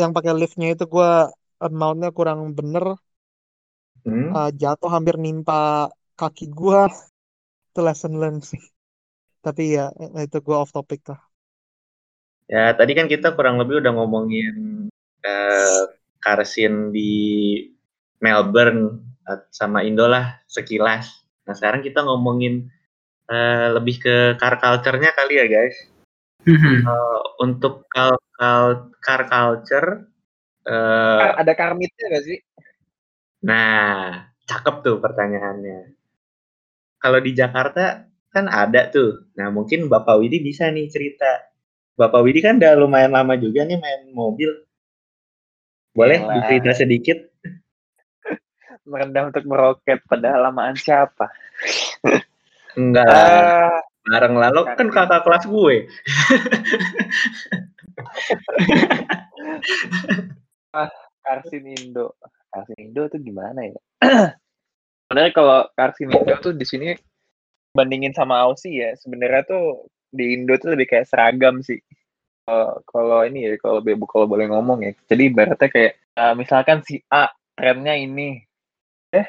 [0.00, 1.08] yang pakai liftnya itu gue
[1.64, 2.84] amountnya kurang bener,
[4.04, 4.34] Hmm?
[4.36, 5.54] eh, jatuh hampir nimpa
[6.18, 6.78] kaki gue.
[7.70, 8.62] Itu lesson learned sih.
[9.44, 9.82] Tapi ya
[10.26, 11.20] itu gue off topic lah.
[12.52, 14.86] Ya, tadi kan kita kurang lebih udah ngomongin
[15.24, 15.82] eh
[16.20, 17.12] car scene di
[18.20, 21.24] Melbourne eh, sama Indo lah sekilas.
[21.48, 22.68] Nah, sekarang kita ngomongin
[23.32, 25.76] eh, lebih ke car culture-nya kali ya, guys.
[26.44, 29.88] Eh, untuk car, car, car culture
[30.62, 32.38] eh Ada karmitnya gak sih?
[33.48, 35.96] Nah, cakep tuh pertanyaannya.
[37.02, 39.26] Kalau di Jakarta kan ada tuh.
[39.34, 41.51] Nah, mungkin Bapak Widi bisa nih cerita.
[41.92, 44.48] Bapak Widi kan udah lumayan lama juga nih main mobil.
[45.92, 46.40] Boleh Wah.
[46.40, 47.18] dicerita sedikit?
[48.88, 51.28] Merendah untuk meroket pada lamaan siapa?
[52.74, 53.78] Enggak lah, Ah,
[54.08, 55.76] bareng lalu kan kakak kelas gue.
[61.22, 62.16] Karsin Indo.
[62.50, 63.78] Karsin Indo tuh gimana ya?
[65.06, 66.96] Sebenarnya kalau Karsin Indo tuh di sini
[67.76, 71.80] bandingin sama Aussie ya, sebenarnya tuh di Indo tuh lebih kayak seragam sih.
[72.44, 74.92] Kalau- kalau ini ya, kalau be- kalau boleh ngomong ya.
[75.08, 78.36] Jadi ibaratnya kayak eh, misalkan si A trennya ini,
[79.16, 79.24] eh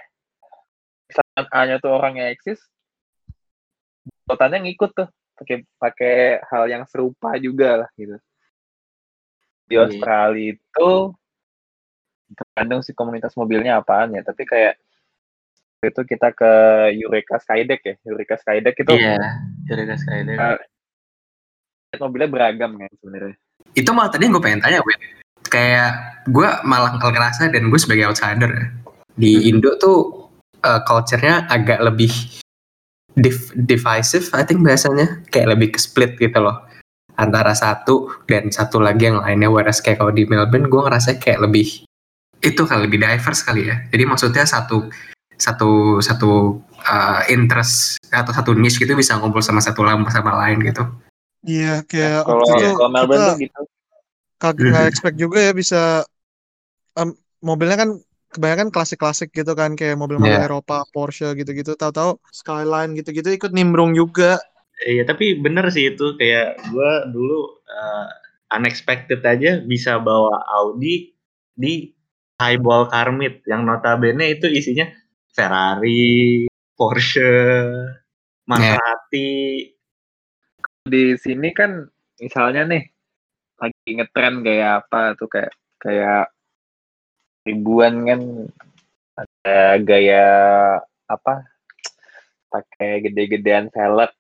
[1.08, 2.60] misalkan A-nya tuh orang yang eksis,
[4.28, 5.08] kotanya ngikut tuh
[5.40, 6.16] pakai pakai
[6.52, 8.20] hal yang serupa juga lah gitu.
[9.64, 9.88] Di Iya.
[9.88, 10.92] Australia itu
[12.34, 14.76] tergantung si komunitas mobilnya apaan ya, tapi kayak
[15.84, 16.52] itu kita ke
[16.96, 19.20] Eureka Skydeck ya, Eureka Skydeck itu Iya,
[19.68, 20.38] cerita sekali deh.
[22.02, 23.36] Mobilnya beragam kan sebenarnya.
[23.74, 25.00] Itu malah tadi yang gue pengen tanya, Win.
[25.50, 28.66] Kayak gue malah ngerasa dan gue sebagai outsider ya,
[29.14, 29.50] di Hmm.
[29.50, 30.30] Indo tuh
[30.64, 32.14] uh, culture-nya agak lebih
[33.14, 35.26] div- divisive, I think bahasanya.
[35.30, 36.66] Kayak lebih ke split gitu loh.
[37.14, 39.54] Antara satu dan satu lagi yang lainnya.
[39.54, 41.86] Whereas kayak kalau di Melbourne gue ngerasa kayak lebih
[42.44, 43.86] itu kali lebih diverse kali ya.
[43.94, 44.90] Jadi maksudnya satu
[45.38, 50.62] satu satu uh, interest atau satu niche gitu bisa ngumpul sama satu lampu sama lain
[50.66, 50.84] gitu.
[51.44, 53.62] Iya, kayak Kalau waktu itu kalau Melbourne kita tuh gitu.
[54.42, 55.80] kagak nggak expect juga ya bisa
[57.00, 57.10] em,
[57.44, 57.90] mobilnya kan
[58.34, 60.48] kebanyakan klasik-klasik gitu kan kayak mobil-mobil Iya.
[60.50, 61.78] Eropa, Porsche gitu-gitu.
[61.78, 64.42] Tahu-tahu Skyline gitu-gitu ikut nimbrung juga.
[64.84, 68.08] Iya, tapi bener sih itu kayak gua dulu eh,
[68.58, 71.14] unexpected aja bisa bawa Audi
[71.54, 71.94] di
[72.42, 74.90] highball car meet yang notabene itu isinya
[75.30, 77.30] Ferrari, Porsche,
[78.50, 79.73] Maserati.
[80.84, 81.88] Di sini kan
[82.20, 82.84] misalnya nih
[83.56, 86.28] lagi ngetren kayak apa tuh kayak kayak
[87.48, 88.22] ribuan kan
[89.16, 90.26] ada gaya
[91.08, 91.48] apa
[92.52, 94.12] pakai gede-gedean velg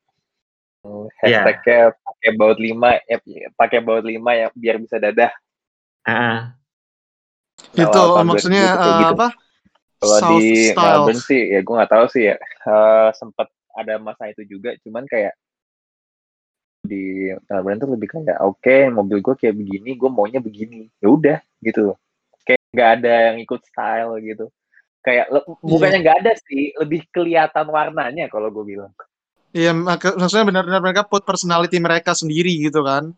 [1.19, 3.19] hashtagnya pakai baut lima ya
[3.56, 5.32] pakai baut lima ya biar bisa dadah
[6.04, 6.52] Ah,
[7.71, 9.15] Itu maksudnya eh, gitu.
[9.15, 9.28] apa?
[10.04, 10.84] Kalau di Style.
[10.84, 15.08] Melbourne sih ya gue nggak tahu sih ya Eh, sempet ada masa itu juga cuman
[15.08, 15.32] kayak
[16.84, 21.39] di Melbourne tuh lebih kayak oke mobil gue kayak begini gue maunya begini ya udah
[21.63, 21.96] gitu
[22.43, 24.52] kayak nggak ada yang ikut style gitu
[25.00, 28.91] kayak le- bukannya nggak ada sih lebih kelihatan warnanya kalau gue bilang
[29.54, 33.13] Iya, mak- maksudnya benar-benar mereka put personality mereka sendiri gitu kan.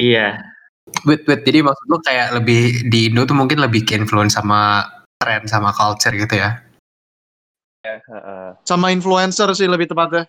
[0.00, 0.40] iya.
[1.04, 4.88] Wait, wait, jadi maksud lu kayak lebih di Indo tuh mungkin lebih ke influence sama
[5.20, 6.64] tren sama culture gitu ya?
[7.84, 8.56] Heeh.
[8.64, 10.24] Sama influencer sih lebih tepatnya.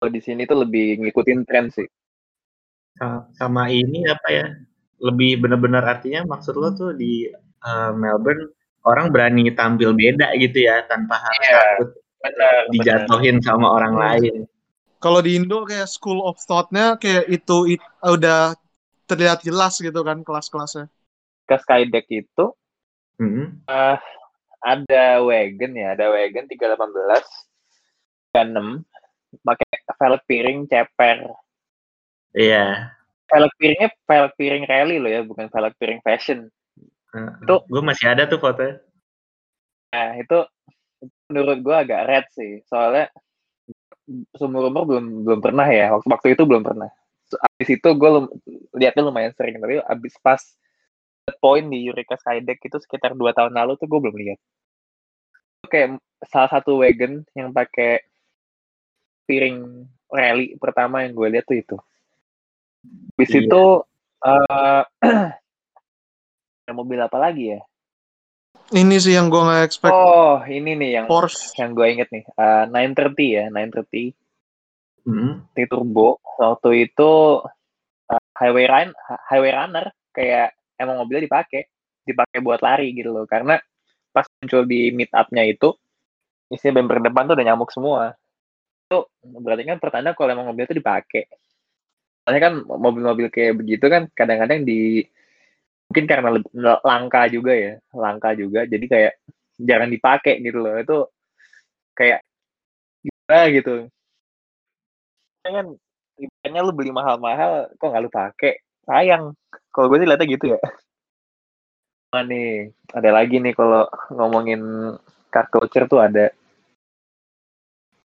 [0.00, 1.84] Kalau di sini tuh lebih ngikutin tren sih
[2.98, 4.46] Sa- Sama ini apa ya?
[5.00, 7.28] Lebih benar-benar artinya maksud lo tuh di
[7.60, 8.52] eh, Melbourne
[8.88, 11.88] orang berani tampil beda gitu ya tanpa harus Iya, takut
[12.72, 14.02] dijatuhin sama orang Hmm.
[14.04, 14.34] lain.
[15.00, 18.52] Kalau di Indo kayak school of thought-nya kayak itu, it- udah
[19.08, 20.88] terlihat jelas gitu kan kelas-kelasnya.
[21.48, 22.44] ke Skydeck itu
[23.20, 23.64] Mm-mm.
[23.68, 23.98] eh
[24.60, 27.26] ada wagon ya, ada wagon 318
[28.36, 28.84] 6
[29.42, 31.18] pakai velg piring ceper.
[32.34, 32.94] Iya.
[33.30, 36.50] Velg piringnya velg piring rally loh ya, bukan velg piring fashion.
[37.42, 38.78] Itu- gue masih ada tuh fotonya.
[39.90, 40.38] Nah, itu
[41.26, 42.62] menurut gua agak red sih.
[42.70, 43.10] Soalnya
[44.38, 45.94] seumur umur belum belum pernah ya.
[45.94, 46.90] Waktu waktu itu belum pernah.
[47.30, 48.10] So, Abis itu gue
[48.74, 50.42] lihatnya lumayan sering, tapi abis pas
[51.38, 54.38] poin di Eureka Skydeck itu sekitar dua tahun lalu tuh gue belum lihat.
[55.62, 55.88] Itu Kayak
[56.26, 58.02] salah satu wagon yang pakai
[59.30, 61.76] piring rally pertama yang gue lihat tuh itu.
[63.14, 63.40] Habis Iya.
[63.46, 63.62] itu
[64.20, 64.82] eh
[66.66, 67.60] ada mobil apa lagi ya?
[68.70, 69.94] Ini sih yang gue nggak expect.
[69.94, 71.54] Oh, ini nih yang Porsche.
[71.58, 72.22] yang gue inget nih.
[72.26, 74.14] Eh 930 ya, 930
[75.06, 75.32] Mm-mm.
[75.54, 76.18] T turbo.
[76.38, 77.10] Waktu itu
[78.10, 78.90] eh, highway run,
[79.26, 81.66] highway runner kayak emang mobilnya dipakai,
[82.02, 83.26] dipakai buat lari gitu loh.
[83.26, 83.58] Karena
[84.10, 85.70] pas muncul di meet up-nya itu
[86.50, 88.14] isinya bumper depan tuh udah nyamuk semua.
[89.22, 91.30] Berarti kan pertanda kalau emang mobil itu dipakai.
[92.26, 95.06] Soalnya kan mobil-mobil kayak begitu kan kadang-kadang di
[95.90, 96.28] mungkin karena
[96.82, 98.66] langka juga ya, langka juga.
[98.66, 99.12] Jadi kayak
[99.62, 100.74] jarang dipakai gitu loh.
[100.78, 100.98] Itu
[101.94, 102.20] kayak
[103.02, 103.74] gimana gitu.
[105.46, 105.66] Kan
[106.20, 108.52] ibaratnya lu beli mahal-mahal kok nggak lu pakai
[108.84, 109.32] sayang
[109.72, 110.60] kalau gue sih lihatnya gitu ya
[112.10, 114.58] Nah, nih ada lagi nih kalau ngomongin
[115.30, 116.34] car culture tuh ada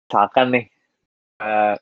[0.09, 0.64] misalkan nih
[1.44, 1.77] eh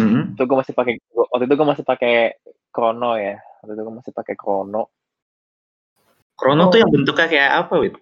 [0.00, 0.36] Mm-mm.
[0.36, 2.40] itu gue masih pakai waktu itu gue masih pakai
[2.72, 4.88] Chrono ya waktu itu gue masih pakai Chrono
[6.38, 6.70] Chrono Oh.
[6.72, 7.94] tuh yang bentuknya kayak apa, Wit?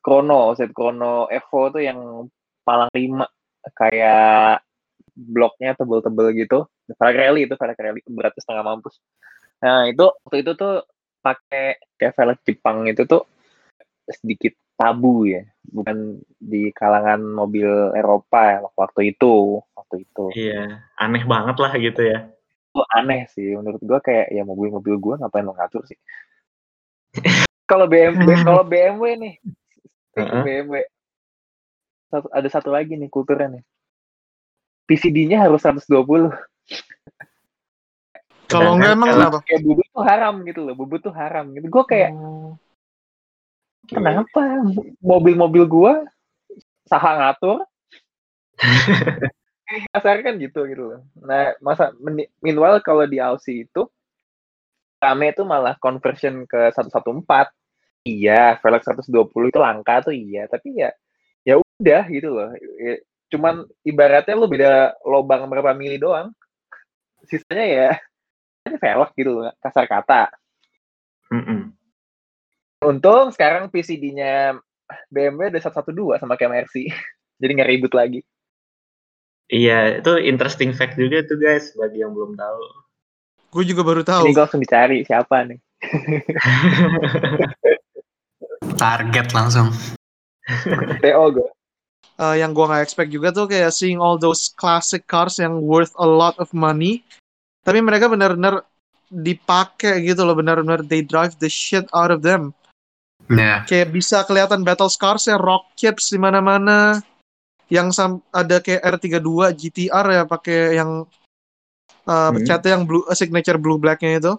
[0.00, 2.28] Chrono set Chrono Evo tuh yang
[2.64, 3.28] palang lima
[3.76, 4.60] kayak
[5.14, 6.66] bloknya tebel-tebel gitu
[7.00, 9.00] rally itu rally beratnya setengah mampus
[9.62, 10.84] nah itu waktu itu tuh
[11.24, 13.24] pakai kayak velg Jepang itu tuh
[14.08, 15.42] sedikit tabu ya.
[15.64, 20.24] Bukan di kalangan mobil Eropa ya waktu itu waktu itu.
[20.34, 22.30] Iya, aneh banget lah gitu ya.
[22.74, 25.98] itu aneh sih menurut gua kayak ya mobil-mobil gua ngapain lo ngatur sih?
[27.70, 29.34] Kalau BMW kalau BMW nih.
[30.18, 30.42] Heeh.
[30.42, 30.84] BMW
[32.14, 33.64] satu, ada satu lagi nih kulturnya nih.
[34.84, 36.30] PCD-nya harus 120
[38.44, 39.38] Kalau enggak emang kenapa?
[39.48, 41.66] kayak bubut tuh haram gitu loh bubut tuh haram gitu.
[41.66, 42.14] Gue kayak
[43.88, 44.64] kenapa?
[45.00, 46.04] Mobil-mobil gua
[46.88, 47.64] saha ngatur.
[49.90, 51.00] Kasar kan gitu gitu loh.
[51.24, 51.90] Nah masa
[52.44, 53.88] meanwhile kalau di Aussie itu
[55.00, 57.24] rame itu malah conversion ke 114
[58.04, 60.46] iya velg 120 itu langka tuh iya.
[60.46, 60.92] Tapi ya
[61.42, 62.52] ya udah gitu loh.
[63.32, 66.30] Cuman ibaratnya lu beda lobang berapa mili doang
[67.24, 67.90] sisanya ya
[68.68, 70.28] ini velg gitu loh kasar kata.
[71.32, 71.72] Mm-mm.
[72.84, 74.60] Untung sekarang PCD-nya
[75.08, 76.92] BMW udah 112 sama kayak Mercy.
[77.40, 78.20] Jadi nggak ribut lagi.
[79.52, 82.60] Iya, itu interesting fact juga tuh guys bagi yang belum tahu.
[83.52, 84.24] Gue juga baru Ini tahu.
[84.32, 85.60] gue langsung dicari siapa nih.
[88.80, 89.68] Target langsung.
[91.04, 91.48] TO gue.
[92.14, 95.90] Eh, yang gua nggak expect juga tuh kayak seeing all those classic cars yang worth
[95.98, 97.02] a lot of money
[97.66, 98.62] tapi mereka benar-benar
[99.10, 102.54] dipakai gitu loh benar-benar they drive the shit out of them
[103.24, 103.64] Ya.
[103.64, 107.00] kayak bisa kelihatan battle scars ya rockets di mana-mana
[107.72, 111.08] yang sam- ada kayak R32 GTR ya pakai yang
[112.04, 112.44] uh, Hmm.
[112.44, 114.32] catnya yang blue uh, signature blue blacknya itu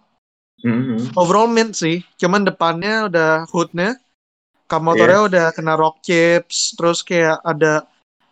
[0.61, 1.17] Mhm.
[1.17, 3.97] overall mint sih cuman depannya udah hoodnya
[4.65, 7.85] kap motornya udah kena rock chips terus kayak ada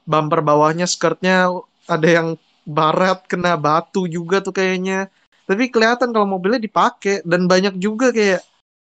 [0.05, 1.49] bumper bawahnya skirtnya
[1.85, 5.09] ada yang barat kena batu juga tuh kayaknya
[5.43, 8.39] tapi kelihatan kalau mobilnya dipakai dan banyak juga kayak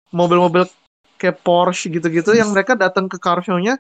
[0.10, 0.66] mobil-mobil
[1.20, 3.76] kayak Porsche gitu-gitu yang mereka datang ke car show-nya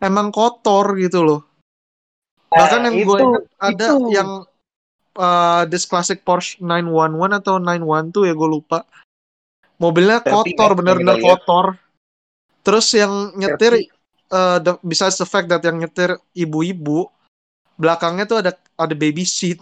[0.00, 1.40] emang kotor gitu loh.
[2.50, 3.96] Bahkan yang gue itu- ingat ada itu.
[4.10, 4.30] yang
[5.14, 8.78] uh, this classic Porsche 911 atau 912 ya gue lupa.
[9.80, 11.44] Mobilnya kotor bener-bener lihat.
[11.44, 11.76] kotor.
[12.60, 13.88] Terus yang nyetir
[14.32, 17.08] uh, the, besides the fact that yang nyetir ibu-ibu
[17.80, 19.60] belakangnya tuh ada ada baby seat.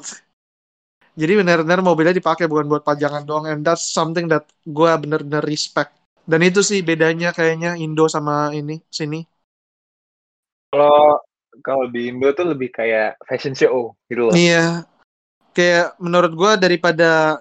[1.19, 5.98] Jadi benar-benar mobilnya dipakai bukan buat pajangan doang and that's something that gue bener-bener respect
[6.29, 9.25] dan itu sih bedanya kayaknya Indo sama ini sini
[10.69, 11.17] Kalau
[11.65, 14.35] kalau di Indo tuh lebih kayak fashion show gitu loh.
[14.37, 14.85] Iya,
[15.57, 17.41] kayak menurut gue daripada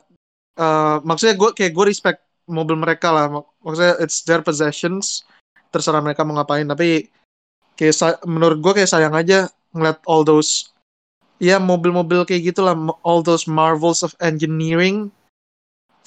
[0.57, 5.27] eh maksudnya gue kayak gue respect mobil mereka lah, Mak- maksudnya it's their possessions,
[5.69, 6.65] terserah mereka mau ngapain.
[6.65, 7.11] Tapi
[7.75, 10.71] kayak menurut gue kayak sayang aja ngeliat all those,
[11.37, 12.73] ya mobil-mobil kayak gitulah,
[13.03, 15.11] all those marvels of engineering.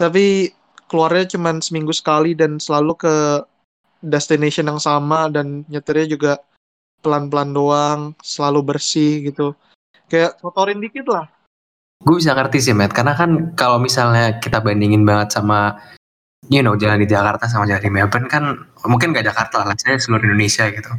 [0.01, 0.57] Tapi
[0.91, 3.15] keluarnya cuman seminggu sekali dan selalu ke
[4.03, 6.33] destination yang sama dan nyetirnya juga
[7.01, 9.55] pelan-pelan doang, selalu bersih gitu.
[10.11, 11.31] Kayak kotorin dikit lah.
[12.03, 12.91] Gue bisa ngerti sih, Matt.
[12.91, 15.79] Karena kan kalau misalnya kita bandingin banget sama,
[16.51, 18.57] you know, jalan di Jakarta sama jalan di Melbourne kan,
[18.89, 20.91] mungkin gak Jakarta lah, saya seluruh Indonesia gitu.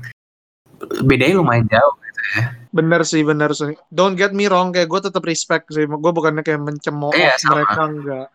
[1.06, 1.93] Bedanya lumayan jauh.
[2.71, 3.75] Bener sih, bener sih.
[3.91, 5.84] Don't get me wrong, kayak gue tetap respect sih.
[5.89, 7.60] Gue bukannya kayak mencemooh Iya, sama.
[7.60, 8.27] mereka enggak.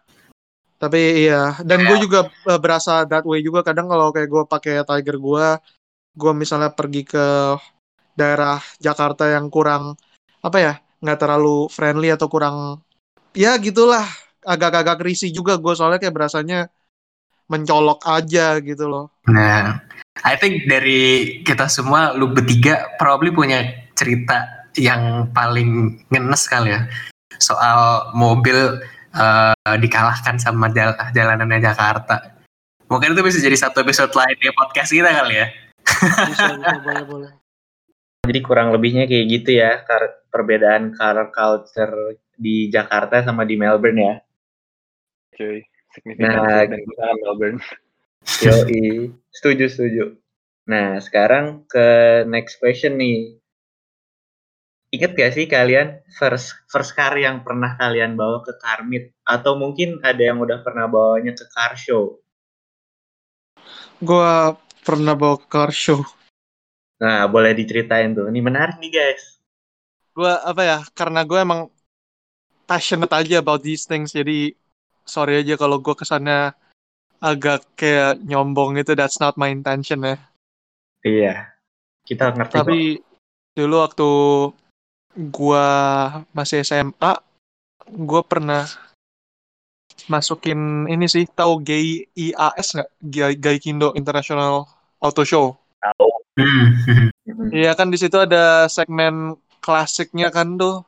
[0.76, 3.64] Tapi iya, dan gue juga eh, berasa that way juga.
[3.64, 5.46] Kadang kalau kayak gue pakai Tiger gue,
[6.12, 7.56] gue misalnya pergi ke
[8.16, 9.96] daerah Jakarta yang kurang
[10.44, 12.80] apa ya, nggak terlalu friendly atau kurang,
[13.32, 14.04] ya gitulah.
[14.46, 16.70] Agak-agak risih juga gue soalnya kayak berasanya
[17.50, 19.10] mencolok aja gitu loh.
[19.26, 19.82] Nah,
[20.22, 23.64] I think dari kita semua, lu bertiga probably punya
[23.98, 26.86] cerita yang paling ngenes kali ya.
[27.42, 28.80] Soal mobil
[29.16, 32.36] eh, dikalahkan sama jal- jalanannya Jakarta.
[32.86, 35.46] Mungkin itu bisa jadi satu episode lain di podcast kita kali ya.
[35.82, 37.32] Bisa, bisa, boleh, boleh.
[38.26, 43.98] Jadi kurang lebihnya kayak gitu ya, kar- perbedaan car culture di Jakarta sama di Melbourne
[44.02, 44.14] ya.
[45.34, 47.58] Cuy, signifikan Nah, dan sangat Melbourne.
[48.42, 50.04] Yoi, setuju setuju.
[50.66, 53.38] Nah, sekarang ke next question nih.
[54.94, 59.58] Ingat gak sih kalian first first car yang pernah kalian bawa ke car meet atau
[59.58, 62.22] mungkin ada yang udah pernah bawanya ke car show?
[63.98, 64.54] Gue
[64.86, 66.00] pernah bawa ke car show.
[66.96, 68.30] Nah, boleh diceritain tuh.
[68.30, 69.36] Ini menarik nih guys.
[70.16, 71.68] gue apa ya karena gue emang
[72.64, 74.56] passionate aja about these things jadi
[75.04, 76.56] sorry aja kalau gue kesannya
[77.20, 80.16] agak kayak nyombong gitu that's not my intention ya
[81.04, 81.52] Iya,
[82.08, 82.48] kita ngerti.
[82.48, 82.60] kok.
[82.64, 82.80] tapi
[83.52, 84.08] dulu waktu
[85.16, 85.66] gue
[86.30, 87.12] masih SMA
[87.88, 88.68] gue pernah
[90.06, 94.68] masukin ini sih tahu GI IAS nggak Gai- Gaikindo International
[95.00, 96.10] Auto Show Tahu.
[96.36, 97.08] Hmm.
[97.48, 100.84] Iya kan di situ ada segmen klasiknya kan tuh.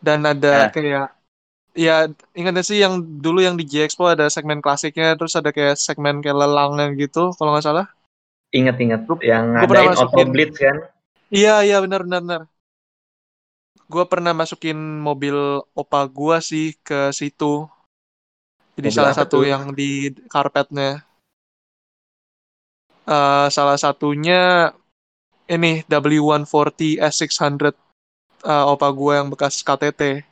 [0.00, 0.72] Dan ada Eh.
[0.72, 1.06] kayak
[1.72, 5.78] ya ingat sih yang dulu yang di G Expo ada segmen klasiknya terus ada kayak
[5.78, 7.86] segmen kayak lelangnya gitu kalau nggak salah.
[8.50, 10.28] Ingat-ingat yang Gua pernah ngadain auto masukin.
[10.34, 10.76] blitz kan?
[11.30, 12.42] Iya iya benar benar benar.
[13.86, 15.34] Gua pernah masukin mobil
[15.74, 17.70] opa gua sih ke situ.
[18.74, 19.50] Jadi Mobil salah satu tuh?
[19.50, 21.06] yang di karpetnya.
[23.06, 24.70] Eh, salah satunya
[25.50, 27.74] ini W140 S600
[28.46, 30.22] eh, opa gua yang bekas KTT.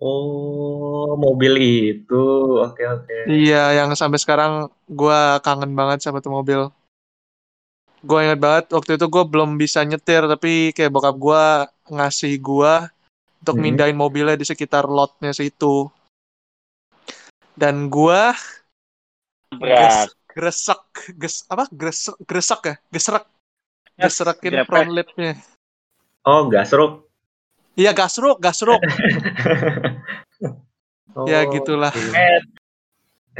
[0.00, 2.24] Oh, mobil itu.
[2.64, 3.16] Oke, oke.
[3.28, 6.72] Iya, yang sampai sekarang gua kangen banget sama tuh mobil.
[8.00, 12.88] Gua ingat banget waktu itu gua belum bisa nyetir tapi kayak bokap gua ngasih gua
[13.44, 13.62] untuk Mhm.
[13.62, 15.88] mindahin mobilnya di sekitar lotnya situ.
[17.52, 18.32] Dan gua
[19.60, 20.08] Berat.
[20.32, 20.80] gresek,
[21.20, 21.68] ges apa?
[21.68, 22.74] Gresek, gresek ya?
[22.88, 23.24] Gesrek.
[24.00, 25.36] Gesrekin front lipnya.
[26.24, 27.04] Oh, gasruk.
[27.76, 28.80] Iya, gasruk, gasruk.
[31.12, 31.92] oh, Ya, gitulah.
[31.92, 32.59] oke.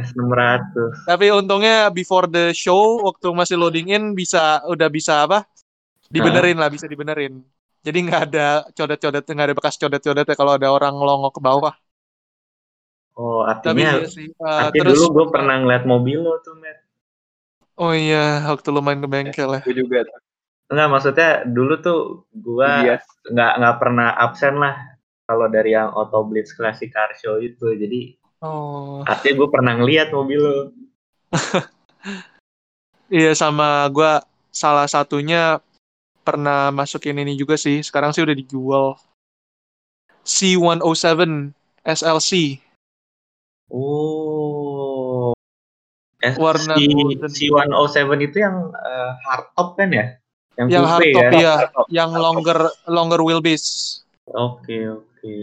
[0.06, 1.06] S600.
[1.08, 5.44] Tapi untungnya before the show waktu masih loading in bisa udah bisa apa?
[6.10, 7.44] Dibenerin lah, bisa dibenerin.
[7.80, 8.46] Jadi nggak ada
[8.76, 11.74] codet-codet, nggak ada bekas codet-codet ya kalau ada orang ngelongok ke bawah.
[13.16, 14.28] Oh, Tapi artinya iya sih.
[14.40, 16.78] Uh, tapi terus dulu gue pernah ngeliat mobil lo tuh, Matt.
[17.80, 19.60] oh iya, waktu lu main ke bengkel ya.
[19.64, 20.04] Gue juga.
[20.70, 21.98] Enggak, maksudnya dulu tuh
[22.30, 23.04] gua Bias.
[23.26, 24.76] nggak nggak pernah absen lah
[25.26, 27.74] kalau dari yang Auto Blitz Classic Car Show itu.
[27.74, 30.58] Jadi Oh, artinya gue pernah ngeliat mobil lo.
[33.12, 35.60] iya sama gua salah satunya
[36.24, 37.84] pernah masukin ini juga sih.
[37.84, 38.96] Sekarang sih udah dijual.
[40.24, 41.52] C107
[41.84, 42.60] SLC.
[43.68, 45.32] Oh.
[46.20, 47.30] S- Warna si, golden.
[47.32, 50.06] si 107 itu yang eh, hardtop kan ya?
[50.56, 51.32] Yang, Yang coupe hardtop ya?
[51.32, 51.54] iya,
[51.88, 54.00] yang longer longer wheelbase.
[54.28, 55.36] Oke, oke.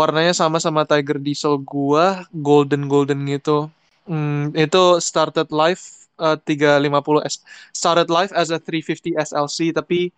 [0.00, 3.68] Warnanya sama sama Tiger Diesel gua, golden golden gitu.
[4.08, 7.44] Hmm, itu started life uh, 350 S.
[7.76, 10.08] Started life as a 350 SLC tapi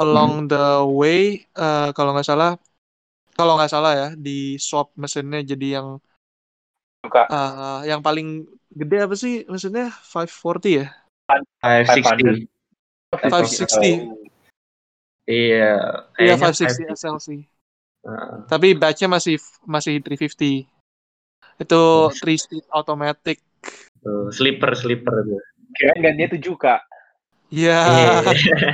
[0.00, 2.58] along the way uh, kalau nggak salah
[3.38, 6.02] kalau nggak salah ya di swap mesinnya jadi yang
[7.06, 10.86] uh, yang paling gede apa sih mesinnya 540 ya?
[11.62, 12.48] 560.
[13.12, 14.22] 560.
[15.22, 15.76] Iya,
[16.18, 17.28] Iya kayaknya 560 SLC.
[18.02, 18.34] Heeh.
[18.50, 20.66] Tapi batchnya masih masih 350.
[21.62, 23.38] Itu 3 speed automatic.
[24.02, 25.40] Tuh, slipper slipper tuh.
[25.78, 26.80] Kira gantinya 7 kak.
[27.52, 27.80] Iya.
[27.86, 28.12] Iya.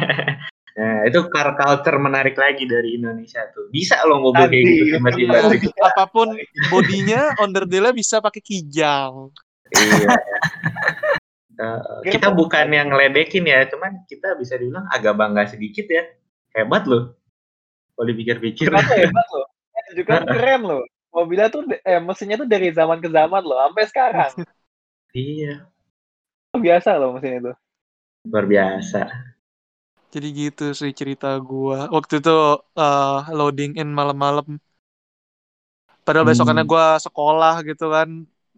[0.79, 3.69] nah, itu car culture menarik lagi dari Indonesia tuh.
[3.69, 5.33] Bisa loh mobil kayak gitu tiba-tiba.
[5.53, 5.85] Iya.
[5.93, 6.33] Apa pun
[6.73, 9.35] bodinya onderdale bisa pakai kijang.
[9.77, 10.09] iya.
[11.59, 16.07] Eh, kita bukan yang ngeledekin ya, cuman kita bisa dibilang agak bangga sedikit ya.
[16.55, 17.19] Hebat loh.
[17.99, 18.71] Kalau dipikir-pikir.
[18.71, 19.47] Kenapa hebat loh?
[19.75, 20.83] Itu juga keren loh.
[21.11, 24.33] Mobilnya tuh, eh mesinnya tuh dari zaman ke zaman loh, sampai sekarang.
[25.15, 25.67] iya,
[26.65, 27.53] Biasa loh mesin itu.
[28.31, 29.01] luar biasa.
[30.13, 31.79] Jadi gitu sih cerita gua.
[31.97, 32.31] Waktu itu
[32.81, 34.47] uh, loading in malam-malam.
[36.05, 36.33] Padahal Hmm.
[36.33, 38.09] besokannya gua sekolah gitu kan.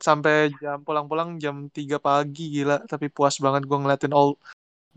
[0.00, 0.32] Sampai
[0.62, 2.76] jam pulang-pulang jam 3 pagi gila.
[2.86, 4.30] Tapi puas banget gua ngeliatin all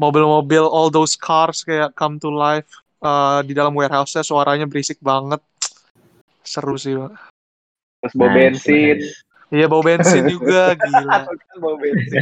[0.03, 2.69] mobil-mobil, all those cars kayak come to life
[3.03, 5.43] uh, di dalam warehouse-nya suaranya berisik banget.
[6.41, 7.11] Seru sih, Pak.
[8.03, 8.97] Terus bawa Nice, bensin.
[8.99, 9.11] nice.
[9.53, 11.29] Iya bau bensin juga gila.
[11.29, 12.21] Kan bawa bensin.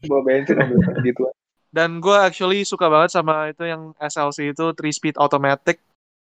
[0.10, 0.56] bawa bensin
[1.04, 1.28] gitu.
[1.72, 5.80] Dan gue actually suka banget sama itu yang SLC itu 3 speed automatic.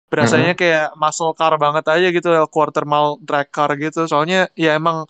[0.07, 4.07] Berasanya kayak muscle car banget aja gitu, quarter mile drag car gitu.
[4.07, 5.03] Soalnya ya emang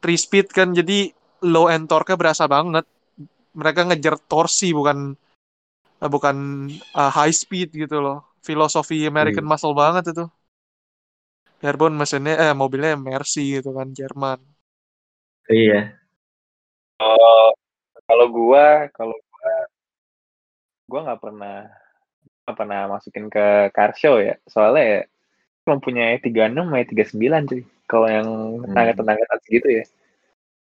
[0.00, 1.10] 3 speed kan jadi
[1.42, 2.86] low end torque-nya berasa banget.
[3.58, 5.18] Mereka ngejar torsi bukan
[6.14, 6.36] bukan
[6.98, 8.16] uh, high speed gitu loh.
[8.46, 10.24] Filosofi American muscle banget itu.
[11.60, 14.38] Biarpun mesinnya eh mobilnya Mercy gitu kan Jerman.
[15.50, 15.98] iya.
[17.02, 17.48] Oh,
[18.08, 18.64] kalau gua,
[18.96, 19.52] kalau gua,
[20.90, 21.54] gua nggak pernah
[22.44, 23.44] nggak pernah masukin ke
[23.76, 24.34] car show ya.
[24.52, 25.00] Soalnya ya
[25.64, 27.62] cuma punya 36 sama 39 cuy.
[27.90, 28.28] Kalau yang
[28.64, 29.84] tetangga-tetangga atas gitu ya.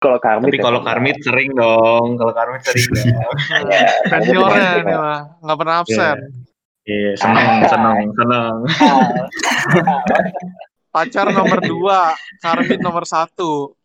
[0.01, 0.89] Kalau karmit Tapi ya kalau pernah.
[0.97, 2.07] karmit sering dong.
[2.17, 3.35] Kalau karmit sering dong.
[3.69, 6.17] Ya, Seniornya karmit nih mah nggak pernah absen.
[6.89, 8.55] Iya, seneng, seneng, seneng.
[10.97, 13.77] Pacar nomor dua, Karmit nomor satu.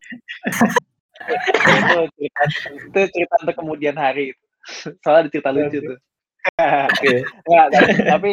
[1.26, 2.42] itu cerita
[2.82, 4.44] itu cerita untuk kemudian hari itu.
[5.04, 5.98] Soalnya ada cerita lucu tuh.
[7.46, 8.30] Nggak, tapi, tapi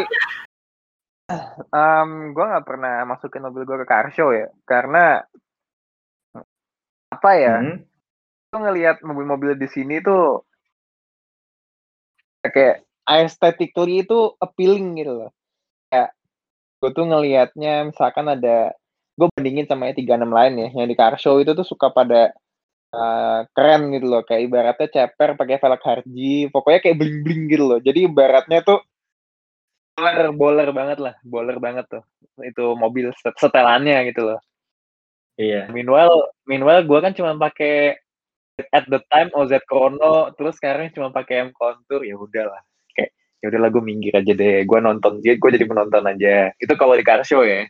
[1.69, 5.21] em, gue nggak pernah masukin mobil gue ke car show ya, karena
[7.13, 7.55] apa ya?
[7.61, 7.85] Hmm.
[8.49, 10.45] Tuh ngelihat mobil-mobil di sini tuh
[12.43, 15.31] kayak aesthetically itu appealing gitu loh.
[15.87, 16.15] Kayak
[16.83, 18.75] gue tuh ngelihatnya misalkan ada
[19.13, 22.33] gue bandingin sama yang 36 lain ya, yang di car show itu tuh suka pada
[22.93, 27.79] eh, keren gitu loh, kayak ibaratnya ceper pakai velg Harji, pokoknya kayak bling-bling gitu loh.
[27.79, 28.81] Jadi ibaratnya tuh
[29.93, 32.03] boler boler banget lah, boler banget tuh.
[32.41, 34.39] Itu mobil set- setelannya gitu loh.
[35.37, 35.65] Iya.
[35.73, 37.97] Meanwhile, meanwhile gue kan cuma pakai
[38.69, 42.61] at the time OZ Chrono, terus sekarang cuma pakai M Contour, ya udahlah.
[42.93, 43.09] Kayak
[43.41, 44.61] ya udahlah gue minggir aja deh.
[44.61, 46.53] Gue nonton dia, gue jadi penonton aja.
[46.61, 47.65] Itu kalau di car show ya.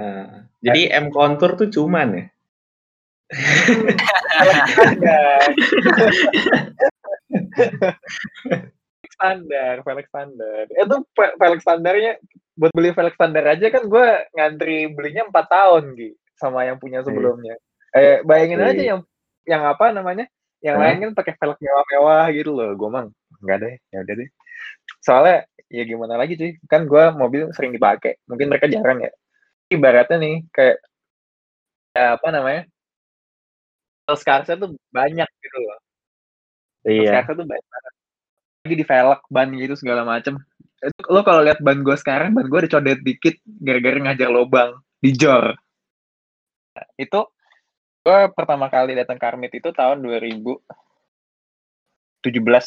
[0.00, 2.24] Nah, jadi M Contour tuh cuman ya.
[9.20, 10.64] standar, velg standar.
[10.72, 12.16] Itu ve- velg standarnya
[12.56, 17.04] buat beli velg standar aja kan gue ngantri belinya empat tahun gitu sama yang punya
[17.04, 17.60] sebelumnya.
[17.92, 18.70] Eh bayangin Iya.
[18.72, 19.00] aja yang
[19.44, 20.24] yang apa namanya?
[20.64, 22.70] Yang lain kan pakai velg mewah-mewah gitu loh.
[22.76, 23.08] Gue mang
[23.44, 24.28] enggak deh, ya udah deh.
[25.04, 25.36] Soalnya
[25.68, 26.50] ya gimana lagi sih?
[26.68, 28.16] Kan gue mobil sering dipakai.
[28.28, 29.12] Mungkin mereka jarang ya.
[29.70, 30.76] Ibaratnya nih kayak
[31.96, 32.62] ya apa namanya?
[34.10, 35.78] Scarsnya tuh banyak gitu loh.
[36.88, 37.22] Iya.
[37.22, 37.92] Scarsnya tuh banyak banget.
[38.60, 40.34] Lagi di velg, ban gitu segala macem.
[41.08, 45.14] Lo kalau lihat ban gue sekarang, ban gue ada codet dikit gara-gara ngajar lobang di
[45.16, 45.54] jor.
[46.96, 47.30] Itu
[48.00, 50.60] gue pertama kali datang ke Armit itu tahun 2017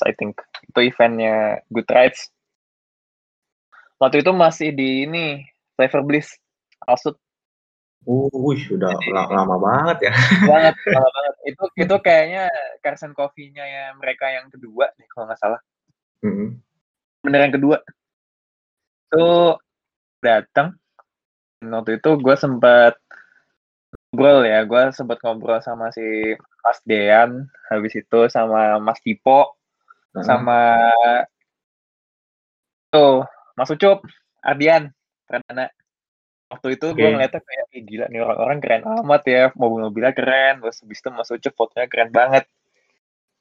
[0.10, 0.38] I think.
[0.70, 2.30] Itu eventnya Good Rides.
[3.98, 5.48] Waktu itu masih di ini
[5.80, 6.36] Flavor Bliss
[6.84, 7.18] Alsut
[8.04, 10.14] Uh, wih, udah la- lama banget ya.
[10.44, 11.36] banget, lama banget.
[11.48, 12.52] Itu itu kayaknya
[12.84, 15.62] Carson Coffee-nya ya mereka yang kedua nih kalau nggak salah.
[16.20, 16.60] Mm.
[17.24, 17.80] Bener yang kedua.
[19.08, 19.56] Itu
[20.20, 20.76] datang.
[21.64, 23.00] Waktu itu gue sempat
[24.14, 29.58] ngobrol ya, gue sempat ngobrol sama si Mas Dean, habis itu sama Mas Tipo,
[30.14, 30.22] Heeh.
[30.22, 30.62] sama
[32.94, 33.26] tuh
[33.58, 34.06] Mas Ucup,
[34.46, 34.94] Ardian,
[35.26, 35.74] Pradana.
[36.54, 37.14] Waktu itu gue Oke.
[37.18, 41.34] ngeliatnya kayak "Ih, gila nih orang-orang keren amat ya, mobil-mobilnya keren, terus habis itu Mas
[41.34, 42.46] Ucup fotonya keren banget.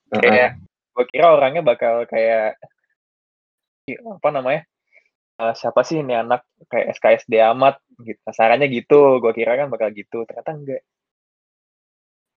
[0.08, 0.56] Kayak
[0.96, 2.56] gue kira orangnya bakal kayak
[3.92, 4.64] "Ih, apa namanya?
[5.43, 8.20] Eh, siapa sih ini anak kayak SKSD amat gitu.
[8.30, 10.22] Sarannya gitu, gue kira kan bakal gitu.
[10.28, 10.82] Ternyata enggak.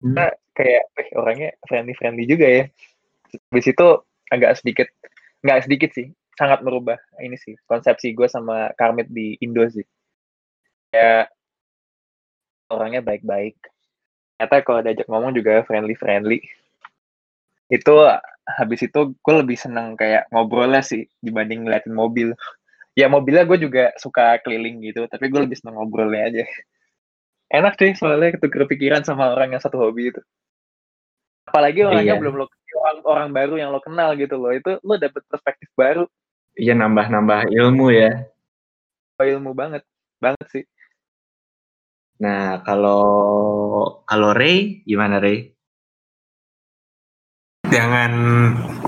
[0.03, 0.15] Hmm.
[0.15, 2.63] Nah, kayak eh, orangnya friendly-friendly juga ya.
[3.51, 3.87] Habis itu
[4.31, 4.87] agak sedikit
[5.43, 6.07] nggak sedikit sih,
[6.39, 9.83] sangat merubah ini sih konsepsi gue sama Karmit di Indo sih.
[10.93, 11.33] Kayak
[12.71, 13.57] orangnya baik-baik.
[14.37, 16.41] Ternyata kalau diajak ngomong juga friendly-friendly.
[17.71, 17.93] Itu
[18.43, 22.35] habis itu gue lebih seneng kayak ngobrolnya sih dibanding ngeliatin mobil.
[22.93, 26.43] Ya mobilnya gue juga suka keliling gitu, tapi gue lebih seneng ngobrolnya aja.
[27.49, 30.21] Enak sih soalnya ketukar pikiran sama orang yang satu hobi itu.
[31.49, 32.21] Apalagi orangnya Iya.
[32.21, 34.53] belum lo orang, orang baru yang lo kenal gitu loh.
[34.53, 36.05] Itu lo dapet perspektif baru,
[36.53, 38.29] Iya, nambah-nambah ilmu ya.
[39.21, 39.81] ilmu banget.
[40.21, 40.63] Banget sih.
[42.21, 43.01] Nah, kalau
[44.05, 45.49] kalau Ray gimana Ray?
[47.73, 48.11] Jangan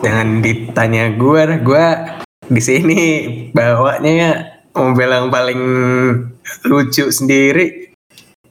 [0.03, 1.85] jangan ditanya gue, gue
[2.49, 2.99] di sini
[3.51, 5.61] bawanya mobil yang paling
[6.67, 7.91] lucu sendiri.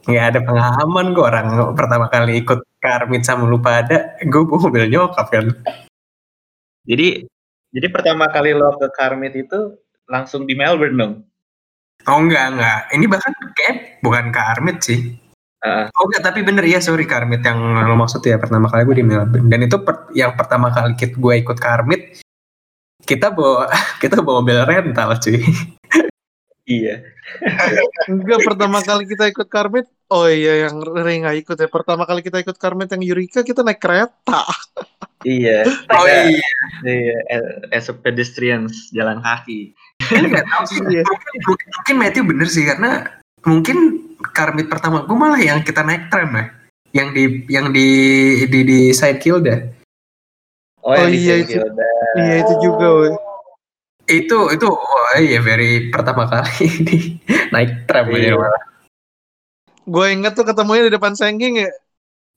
[0.05, 4.85] Nggak ada pengalaman gue orang pertama kali ikut karmit sama lu pada, gue bawa mobil
[4.85, 5.49] nyokap kan.
[6.85, 7.25] Jadi
[7.75, 9.75] jadi pertama kali lo ke Karmit itu
[10.07, 11.13] langsung di Melbourne dong.
[12.05, 15.17] Oh enggak enggak, ini bahkan kayak bukan karmit sih.
[15.65, 15.89] Heeh.
[15.97, 19.05] Oh enggak, tapi bener ya sorry karmit yang lo maksud ya pertama kali gue di
[19.09, 19.49] Melbourne.
[19.49, 22.21] Dan itu per- yang pertama kali kit gue ikut karmit,
[23.03, 23.67] kita bawa
[24.03, 25.43] kita bawa mobil rental cuy.
[26.65, 27.05] Iya.
[28.09, 31.69] Enggak, pertama kali kita ikut Karmit, oh iya yang Ray nggak ikut ya.
[31.69, 34.41] Pertama kali kita ikut Karmit yang Eureka, kita naik kereta.
[35.21, 35.61] Iya.
[35.93, 36.41] Oh iya,
[36.85, 37.17] iya,
[37.69, 39.77] as a pedestrians jalan kaki.
[40.09, 40.81] nggak tahu sih.
[40.89, 41.01] Iya.
[41.05, 43.13] Mungkin, mungkin Matthew bener sih karena
[43.45, 43.77] mungkin
[44.33, 46.45] karmit pertama gue malah yang kita naik tram ya.
[46.97, 47.23] Yang di
[47.53, 47.87] yang di
[48.49, 49.84] di di side Kilda.
[50.85, 51.57] Oh, Oh, yang di iya, itu.
[52.15, 53.13] Iya itu juga, weh.
[54.05, 56.97] Itu itu oh iya very pertama kali di
[57.49, 58.37] naik tram Iya.
[58.37, 58.63] malah.
[59.81, 61.71] Gue inget tuh ketemunya di depan Sengking ya.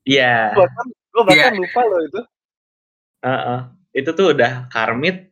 [0.09, 0.35] Iya.
[0.57, 2.21] Gue bahkan, gua bahkan lupa loh itu.
[3.21, 3.61] Heeh.
[3.93, 5.29] Itu tuh udah Karmit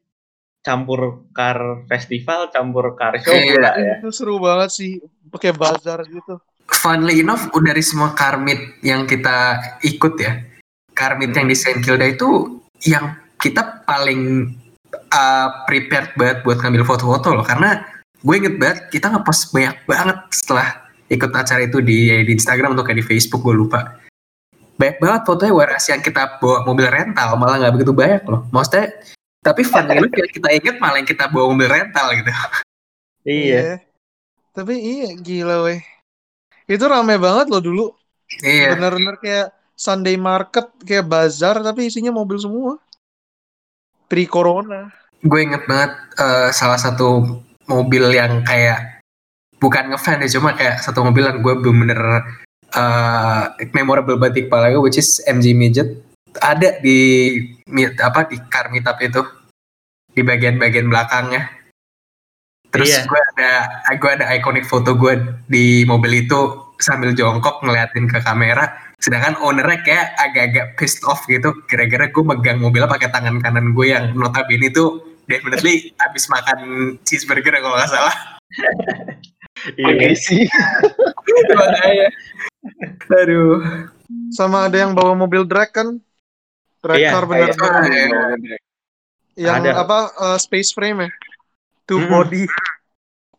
[0.61, 3.53] campur car festival, campur car show Iya.
[3.57, 3.95] pula ya.
[4.05, 5.01] Itu seru banget sih.
[5.33, 6.37] Pakai bazar gitu.
[6.67, 9.55] Funnily enough, dari semua karmit yang kita
[9.87, 10.43] ikut ya,
[10.93, 14.53] karmit yang di Saint Kilda itu yang kita paling
[14.93, 17.47] uh, prepared banget buat ngambil foto-foto loh.
[17.47, 17.81] Karena
[18.21, 20.69] gue inget banget, kita ngepost banyak banget setelah
[21.07, 24.03] ikut acara itu di, di Instagram atau kayak di Facebook, gue lupa.
[24.77, 28.45] Banyak banget fotonya whereas yang kita bawa mobil rental malah nggak begitu banyak loh.
[28.53, 28.93] Maksudnya,
[29.41, 32.31] tapi enough yang kita inget malah yang kita bawa mobil rental gitu.
[33.25, 33.81] Iya.
[34.53, 35.81] Tapi iya gila weh.
[36.69, 37.87] Itu rame banget loh dulu.
[38.43, 38.77] Iya.
[38.77, 42.81] Bener-bener kayak Sunday market, kayak bazar tapi isinya mobil semua.
[44.07, 44.89] Pre-corona.
[45.19, 49.03] gue inget banget eh, salah satu mobil yang kayak
[49.59, 52.23] bukan ngefan ya cuma kayak satu mobil yang gue bener-bener
[52.71, 53.43] eh,
[53.75, 55.99] memorable banget di kepala gue which is MG Midget
[56.39, 57.33] ada di
[57.99, 59.25] apa di car meetup itu
[60.15, 61.51] di bagian-bagian belakangnya
[62.71, 63.09] terus Iya.
[63.09, 63.51] gue ada
[63.97, 65.17] gue ada iconic foto gue
[65.51, 71.53] di mobil itu sambil jongkok ngeliatin ke kamera sedangkan ownernya kayak agak-agak pissed off gitu
[71.69, 76.59] kira-kira gue megang mobilnya pakai tangan kanan gue yang notabene itu definitely abis makan
[77.05, 78.17] cheeseburger kalau nggak salah
[79.75, 80.13] Iya.
[80.15, 80.45] sih.
[81.57, 82.07] makanya
[83.19, 83.59] aduh
[84.31, 85.99] Sama ada yang bawa mobil drag kan?
[86.79, 88.57] Drag Iya, car bener iya.
[89.35, 89.83] Yang Ada.
[89.83, 91.11] apa uh, space frame ya?
[91.85, 92.13] Two Mm-mm.
[92.13, 92.43] body.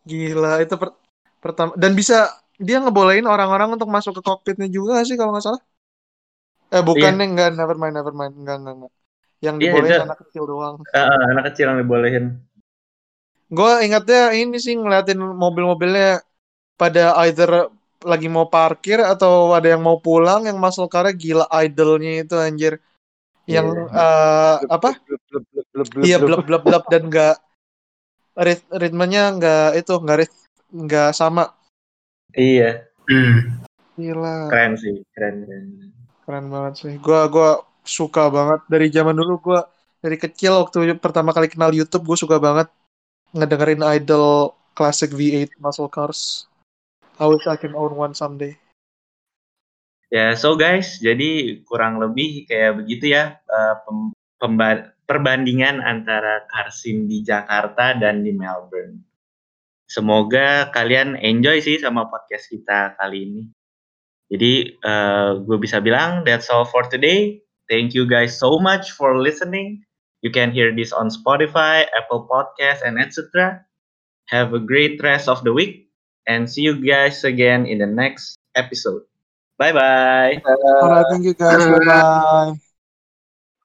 [0.04, 0.98] Gila itu per-
[1.38, 2.28] pertama dan bisa
[2.58, 5.62] dia ngebolehin orang-orang untuk masuk ke kokpitnya juga nggak sih kalau nggak salah.
[6.68, 7.18] Eh bukan Iya.
[7.22, 8.92] nih enggak never mind never mind enggak enggak enggak.
[9.38, 10.76] Yang Iya, dibolehin anak kecil doang.
[10.90, 12.24] Eh, anak kecil yang dibolehin.
[13.48, 16.20] Gue ingatnya ini sih ngeliatin mobil-mobilnya
[16.76, 17.72] pada either
[18.04, 22.82] lagi mau parkir atau ada yang mau pulang yang muscle car gila idolnya itu anjir.
[23.48, 24.98] Yang eh, apa?
[25.06, 26.28] Blub, blub, blub, blub, blub, Iya blub.
[26.28, 27.34] blub blub blub dan enggak
[28.38, 30.32] rit ritmenya enggak itu enggak rit
[30.74, 31.56] enggak sama.
[32.36, 33.64] Iya, Hmm.
[33.96, 35.48] Gila, keren sih, keren.
[35.48, 35.66] keren.
[36.28, 36.94] keren banget sih.
[37.00, 39.60] Gua gua suka banget dari zaman dulu gua
[39.98, 42.70] dari kecil waktu pertama kali kenal YouTube gue suka banget
[43.34, 46.46] ngedengerin idol classic V8 muscle cars.
[47.18, 48.54] I wish I can own one someday.
[50.08, 53.42] Ya, so guys, jadi kurang lebih kayak begitu ya
[53.84, 59.02] pem- pemba- perbandingan antara Karsim di Jakarta dan di Melbourne.
[59.88, 63.42] Semoga kalian enjoy sih sama podcast kita kali ini.
[64.28, 64.76] Jadi
[65.48, 67.40] gue bisa bilang that's all for today.
[67.72, 69.80] Thank you guys so much for listening.
[70.20, 73.64] You can hear this on Spotify, Apple Podcast, and etc.
[74.28, 75.88] Have a great rest of the week
[76.28, 79.08] and see you guys again in the next episode.
[79.56, 80.44] Bye bye.
[80.44, 81.64] Alright, thank you guys.
[81.64, 82.67] Bye bye.